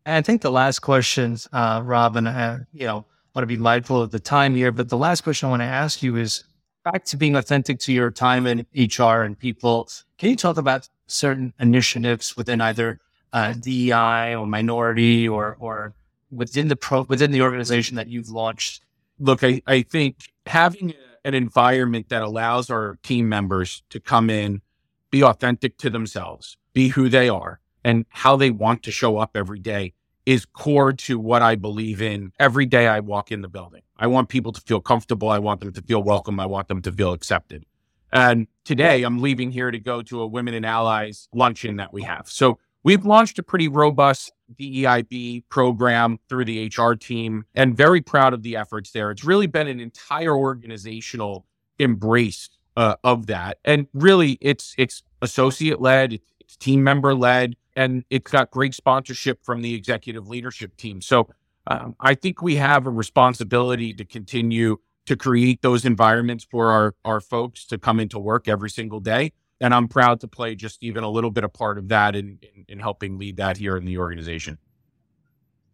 And 0.04 0.16
I 0.16 0.22
think 0.22 0.42
the 0.42 0.50
last 0.50 0.80
question, 0.80 1.36
uh, 1.52 1.80
Rob, 1.84 2.16
and 2.16 2.28
I, 2.28 2.58
you 2.72 2.86
know, 2.86 3.06
want 3.34 3.44
to 3.44 3.46
be 3.46 3.56
mindful 3.56 4.02
of 4.02 4.10
the 4.10 4.18
time 4.18 4.54
here, 4.54 4.72
but 4.72 4.88
the 4.88 4.96
last 4.96 5.22
question 5.22 5.46
I 5.46 5.50
want 5.50 5.62
to 5.62 5.66
ask 5.66 6.02
you 6.02 6.16
is 6.16 6.44
back 6.84 7.04
to 7.04 7.16
being 7.16 7.36
authentic 7.36 7.78
to 7.80 7.92
your 7.92 8.10
time 8.10 8.46
in 8.46 8.66
HR 8.74 9.22
and 9.22 9.38
people. 9.38 9.88
Can 10.18 10.30
you 10.30 10.36
talk 10.36 10.56
about 10.56 10.88
certain 11.12 11.52
initiatives 11.58 12.36
within 12.36 12.60
either 12.60 13.00
uh, 13.32 13.52
DEI 13.54 14.34
or 14.34 14.46
minority 14.46 15.28
or 15.28 15.56
or 15.58 15.94
within 16.30 16.68
the 16.68 16.76
pro 16.76 17.02
within 17.02 17.30
the 17.30 17.42
organization 17.42 17.96
that 17.96 18.08
you've 18.08 18.30
launched 18.30 18.84
look, 19.22 19.44
I, 19.44 19.62
I 19.66 19.82
think 19.82 20.16
having 20.46 20.94
an 21.24 21.34
environment 21.34 22.08
that 22.08 22.22
allows 22.22 22.70
our 22.70 22.98
team 23.02 23.28
members 23.28 23.82
to 23.90 24.00
come 24.00 24.28
in, 24.28 24.60
be 25.10 25.22
authentic 25.22 25.78
to 25.78 25.90
themselves, 25.90 26.56
be 26.72 26.88
who 26.88 27.08
they 27.08 27.28
are, 27.28 27.60
and 27.84 28.04
how 28.08 28.36
they 28.36 28.50
want 28.50 28.82
to 28.82 28.90
show 28.90 29.18
up 29.18 29.36
every 29.36 29.58
day 29.58 29.94
is 30.24 30.44
core 30.44 30.92
to 30.92 31.18
what 31.18 31.42
I 31.42 31.56
believe 31.56 32.00
in 32.00 32.32
every 32.38 32.66
day 32.66 32.86
I 32.86 33.00
walk 33.00 33.32
in 33.32 33.42
the 33.42 33.48
building. 33.48 33.82
I 33.96 34.06
want 34.06 34.28
people 34.28 34.52
to 34.52 34.60
feel 34.60 34.80
comfortable. 34.80 35.28
I 35.28 35.38
want 35.38 35.60
them 35.60 35.72
to 35.72 35.82
feel 35.82 36.02
welcome. 36.02 36.38
I 36.38 36.46
want 36.46 36.68
them 36.68 36.82
to 36.82 36.92
feel 36.92 37.12
accepted. 37.12 37.64
And 38.12 38.46
today 38.64 39.02
I'm 39.02 39.20
leaving 39.20 39.50
here 39.50 39.70
to 39.70 39.78
go 39.78 40.02
to 40.02 40.20
a 40.22 40.26
Women 40.26 40.54
and 40.54 40.66
Allies 40.66 41.28
luncheon 41.32 41.76
that 41.76 41.92
we 41.92 42.02
have. 42.02 42.28
So 42.28 42.58
We've 42.84 43.04
launched 43.04 43.38
a 43.38 43.44
pretty 43.44 43.68
robust 43.68 44.32
DEIB 44.58 45.44
program 45.48 46.18
through 46.28 46.46
the 46.46 46.66
HR 46.66 46.94
team 46.94 47.44
and 47.54 47.76
very 47.76 48.00
proud 48.00 48.34
of 48.34 48.42
the 48.42 48.56
efforts 48.56 48.90
there. 48.90 49.12
It's 49.12 49.24
really 49.24 49.46
been 49.46 49.68
an 49.68 49.78
entire 49.78 50.36
organizational 50.36 51.46
embrace 51.78 52.50
uh, 52.76 52.96
of 53.04 53.26
that. 53.26 53.58
And 53.64 53.86
really 53.94 54.38
it's 54.40 54.74
it's 54.78 55.04
associate 55.20 55.80
led, 55.80 56.18
it's 56.40 56.56
team 56.56 56.82
member 56.82 57.14
led, 57.14 57.54
and 57.76 58.04
it's 58.10 58.30
got 58.30 58.50
great 58.50 58.74
sponsorship 58.74 59.44
from 59.44 59.62
the 59.62 59.74
executive 59.74 60.28
leadership 60.28 60.76
team. 60.76 61.00
So 61.00 61.28
um, 61.68 61.94
I 62.00 62.14
think 62.16 62.42
we 62.42 62.56
have 62.56 62.86
a 62.86 62.90
responsibility 62.90 63.94
to 63.94 64.04
continue 64.04 64.78
to 65.06 65.16
create 65.16 65.62
those 65.62 65.84
environments 65.84 66.44
for 66.44 66.70
our, 66.70 66.94
our 67.04 67.20
folks 67.20 67.66
to 67.66 67.78
come 67.78 67.98
into 68.00 68.18
work 68.18 68.48
every 68.48 68.70
single 68.70 69.00
day 69.00 69.32
and 69.62 69.72
I'm 69.72 69.86
proud 69.86 70.20
to 70.20 70.28
play 70.28 70.56
just 70.56 70.82
even 70.82 71.04
a 71.04 71.08
little 71.08 71.30
bit 71.30 71.44
of 71.44 71.52
part 71.52 71.78
of 71.78 71.88
that 71.88 72.16
in, 72.16 72.38
in, 72.42 72.64
in 72.68 72.80
helping 72.80 73.16
lead 73.16 73.36
that 73.36 73.56
here 73.56 73.76
in 73.76 73.84
the 73.84 73.96
organization. 73.96 74.58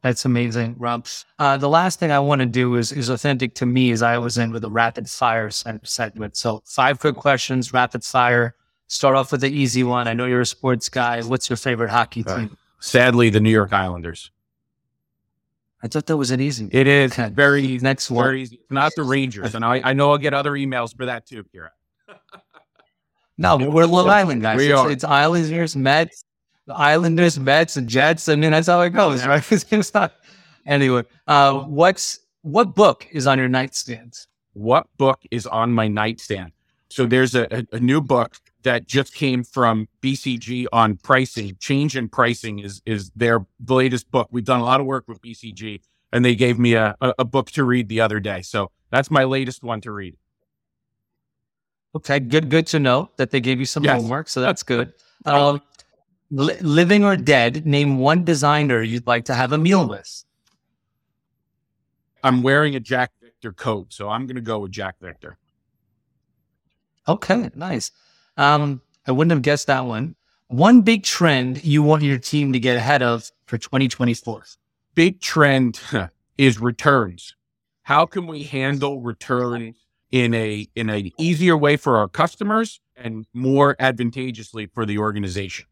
That's 0.03 0.27
amazing, 0.27 0.77
Rob. 0.79 1.07
Uh, 1.38 1.57
the 1.57 1.71
last 1.71 1.99
thing 1.99 2.12
I 2.12 2.21
want 2.21 2.41
to 2.41 2.47
do 2.47 2.77
is 2.77 2.93
is 2.93 3.09
authentic 3.09 3.55
to 3.57 3.67
me 3.67 3.91
as 3.91 4.01
I 4.01 4.19
was 4.19 4.38
in 4.38 4.53
with 4.53 4.62
a 4.62 4.71
rapid 4.71 5.09
fire 5.11 5.51
segment. 5.51 6.37
So 6.37 6.62
five 6.67 7.01
quick 7.01 7.17
questions, 7.17 7.73
rapid 7.73 8.05
fire. 8.05 8.55
Start 8.87 9.17
off 9.17 9.33
with 9.33 9.41
the 9.41 9.51
easy 9.51 9.83
one. 9.83 10.07
I 10.07 10.12
know 10.12 10.27
you're 10.27 10.43
a 10.43 10.47
sports 10.47 10.88
guy. 10.88 11.21
What's 11.23 11.51
your 11.51 11.57
favorite 11.57 11.91
hockey 11.91 12.23
team? 12.23 12.51
Uh, 12.53 12.57
sadly, 12.79 13.29
the 13.29 13.41
New 13.41 13.51
York 13.51 13.73
Islanders. 13.73 14.31
I 15.83 15.88
thought 15.88 16.07
that 16.07 16.17
was 16.17 16.31
an 16.31 16.41
easy. 16.41 16.64
One. 16.64 16.71
It 16.73 16.87
is 16.87 17.14
very 17.14 17.62
easy. 17.62 17.85
Next 17.85 18.11
one. 18.11 18.25
Very 18.25 18.43
easy. 18.43 18.57
It's 18.57 18.71
not 18.71 18.93
the 18.97 19.05
Rangers, 19.05 19.55
and 19.55 19.64
I, 19.64 19.81
I 19.85 19.93
know 19.93 20.11
I'll 20.11 20.19
get 20.19 20.35
other 20.35 20.53
emails 20.53 20.97
for 20.97 21.07
that 21.07 21.27
too, 21.27 21.45
Kirat. 21.55 21.71
no, 23.38 23.57
we're 23.57 23.87
Long 23.87 24.09
Island 24.21 24.43
guys. 24.43 24.59
We 24.59 24.73
it's, 24.73 24.79
are. 24.79 24.91
It's 24.91 25.05
Islanders, 25.05 25.77
Mets, 25.77 26.25
the 26.67 26.75
Islanders, 26.75 27.38
Mets, 27.38 27.77
and 27.77 27.88
Jets. 27.88 28.29
I 28.29 28.35
mean, 28.35 28.51
that's 28.51 28.67
how 28.67 28.81
it 28.81 28.91
goes, 28.91 29.25
right? 29.25 29.45
it's 29.73 29.95
not. 29.95 30.14
Anyway, 30.67 31.05
uh, 31.29 31.61
what's 31.61 32.21
what 32.43 32.75
book 32.75 33.07
is 33.12 33.27
on 33.27 33.38
your 33.38 33.49
nightstand? 33.49 34.14
What 34.55 34.88
book 34.97 35.23
is 35.31 35.47
on 35.47 35.73
my 35.73 35.87
nightstand? 35.87 36.53
So 36.91 37.07
there's 37.07 37.35
a, 37.35 37.47
a, 37.57 37.77
a 37.77 37.81
new 37.81 38.01
book 38.01 38.37
that 38.62 38.87
just 38.87 39.14
came 39.14 39.44
from 39.44 39.88
BCG 40.03 40.66
on 40.73 40.97
pricing. 40.97 41.57
Change 41.61 41.97
in 41.97 42.09
pricing 42.09 42.59
is 42.59 42.83
is 42.85 43.11
their 43.11 43.47
latest 43.66 44.11
book. 44.11 44.29
We've 44.31 44.44
done 44.44 44.61
a 44.61 44.64
lot 44.64 44.81
of 44.81 44.87
work 44.87 45.07
with 45.07 45.21
BCG, 45.21 45.81
and 46.12 46.25
they 46.25 46.35
gave 46.35 46.59
me 46.59 46.75
a, 46.75 46.97
a, 47.01 47.14
a 47.21 47.25
book 47.25 47.51
to 47.53 47.64
read 47.64 47.88
the 47.88 48.01
other 48.01 48.21
day. 48.21 48.42
So 48.42 48.71
that's 48.90 49.11
my 49.11 49.25
latest 49.25 49.62
one 49.62 49.81
to 49.83 49.92
read. 49.92 50.16
Okay, 51.94 52.21
good 52.21 52.49
good 52.51 52.66
to 52.68 52.79
know 52.79 53.11
that 53.16 53.31
they 53.31 53.40
gave 53.40 53.59
you 53.59 53.66
some 53.66 53.85
yes. 53.85 54.01
homework. 54.01 54.29
So 54.29 54.40
that's 54.40 54.62
good. 54.62 54.92
Um, 55.27 55.61
li- 56.31 56.57
living 56.61 57.05
or 57.05 57.16
dead, 57.16 57.66
name 57.66 57.99
one 57.99 58.25
designer 58.25 58.81
you'd 58.81 59.07
like 59.07 59.25
to 59.27 59.35
have 59.35 59.53
a 59.53 59.59
meal 59.59 59.87
with. 59.87 60.25
I'm 62.23 62.42
wearing 62.42 62.77
a 62.77 62.81
Jack 62.81 63.11
Victor 63.21 63.53
coat, 63.53 63.92
so 63.92 64.09
I'm 64.09 64.27
going 64.27 64.37
to 64.37 64.40
go 64.40 64.61
with 64.61 64.71
Jack 64.71 64.94
Victor. 65.01 65.37
Okay, 67.09 67.51
nice. 67.55 67.90
Um, 68.38 68.81
I 69.07 69.12
wouldn't 69.12 69.33
have 69.33 69.42
guessed 69.42 69.66
that 69.66 69.85
one. 69.85 70.14
One 70.46 70.81
big 70.81 71.03
trend 71.03 71.62
you 71.62 71.83
want 71.83 72.03
your 72.03 72.18
team 72.18 72.55
to 72.55 72.61
get 72.61 72.77
ahead 72.77 73.03
of 73.03 73.31
for 73.46 73.59
2024. 73.59 74.44
Big 74.94 75.20
trend 75.20 75.79
is 76.38 76.59
returns. 76.59 77.35
How 77.83 78.07
can 78.07 78.27
we 78.27 78.44
handle 78.44 79.01
returns 79.01 79.77
in 80.11 80.33
a 80.33 80.66
in 80.74 80.88
an 80.88 81.11
easier 81.18 81.57
way 81.57 81.77
for 81.77 81.98
our 81.98 82.09
customers 82.09 82.81
and 82.96 83.27
more 83.35 83.77
advantageously 83.79 84.66
for 84.66 84.87
the 84.87 84.98
organization? 84.98 85.66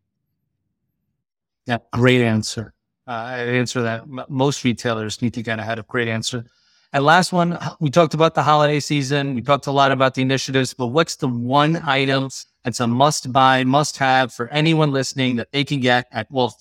Yeah, 1.67 1.79
great 1.93 2.23
answer. 2.23 2.75
Uh, 3.09 3.11
I 3.11 3.39
answer 3.39 3.83
that. 3.83 4.07
Most 4.29 4.65
retailers 4.65 5.23
need 5.23 5.35
to 5.35 5.43
get 5.43 5.59
ahead 5.59 5.79
of 5.79 5.87
great 5.87 6.09
answer. 6.09 6.45
And 6.93 7.05
last 7.05 7.33
one, 7.33 7.59
we 7.81 7.91
talked 7.91 8.15
about 8.15 8.35
the 8.35 8.43
holiday 8.43 8.81
season. 8.81 9.35
We 9.35 9.43
talked 9.43 9.67
a 9.67 9.73
lot 9.73 9.93
about 9.93 10.15
the 10.15 10.23
initiatives, 10.23 10.73
but 10.73 10.89
what's 10.89 11.17
the 11.17 11.29
one 11.29 11.77
item 11.85 12.31
that's 12.67 12.81
a 12.81 12.87
must 12.89 13.33
buy, 13.33 13.63
must 13.63 13.97
have 13.99 14.33
for 14.33 14.49
anyone 14.49 14.91
listening 14.91 15.37
that 15.37 15.53
they 15.53 15.63
can 15.63 15.79
get 15.79 16.09
at 16.11 16.29
Wolf 16.33 16.57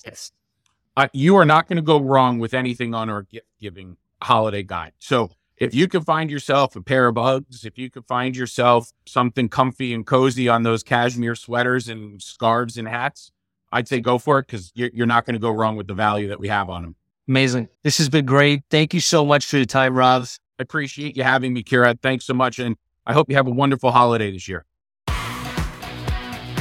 Uh, 0.95 1.07
you 1.13 1.35
are 1.35 1.45
not 1.45 1.67
going 1.67 1.77
to 1.77 1.81
go 1.81 1.99
wrong 1.99 2.37
with 2.37 2.53
anything 2.53 2.93
on 2.93 3.09
our 3.09 3.23
gift 3.23 3.47
giving 3.59 3.97
holiday 4.21 4.61
guide. 4.61 4.91
So 4.99 5.31
if 5.57 5.73
you 5.73 5.87
can 5.87 6.03
find 6.03 6.29
yourself 6.29 6.75
a 6.75 6.81
pair 6.81 7.07
of 7.07 7.15
Uggs, 7.15 7.65
if 7.65 7.79
you 7.79 7.89
can 7.89 8.03
find 8.03 8.37
yourself 8.37 8.91
something 9.07 9.49
comfy 9.49 9.95
and 9.95 10.05
cozy 10.05 10.47
on 10.47 10.61
those 10.61 10.83
cashmere 10.83 11.33
sweaters 11.33 11.89
and 11.89 12.21
scarves 12.21 12.77
and 12.77 12.87
hats, 12.87 13.31
I'd 13.71 13.87
say 13.87 13.99
go 13.99 14.19
for 14.19 14.37
it 14.37 14.45
because 14.45 14.71
you're, 14.75 14.91
you're 14.93 15.07
not 15.07 15.25
going 15.25 15.33
to 15.33 15.39
go 15.39 15.49
wrong 15.49 15.75
with 15.75 15.87
the 15.87 15.95
value 15.95 16.27
that 16.27 16.39
we 16.39 16.49
have 16.49 16.69
on 16.69 16.83
them. 16.83 16.95
Amazing. 17.27 17.67
This 17.81 17.97
has 17.97 18.09
been 18.09 18.27
great. 18.27 18.61
Thank 18.69 18.93
you 18.93 18.99
so 18.99 19.25
much 19.25 19.47
for 19.47 19.57
your 19.57 19.65
time, 19.65 19.95
Rob. 19.95 20.27
I 20.59 20.61
appreciate 20.61 21.17
you 21.17 21.23
having 21.23 21.51
me, 21.51 21.63
Kirat. 21.63 22.03
Thanks 22.03 22.25
so 22.25 22.35
much. 22.35 22.59
And 22.59 22.75
I 23.07 23.13
hope 23.13 23.27
you 23.27 23.35
have 23.37 23.47
a 23.47 23.51
wonderful 23.51 23.89
holiday 23.89 24.31
this 24.31 24.47
year. 24.47 24.65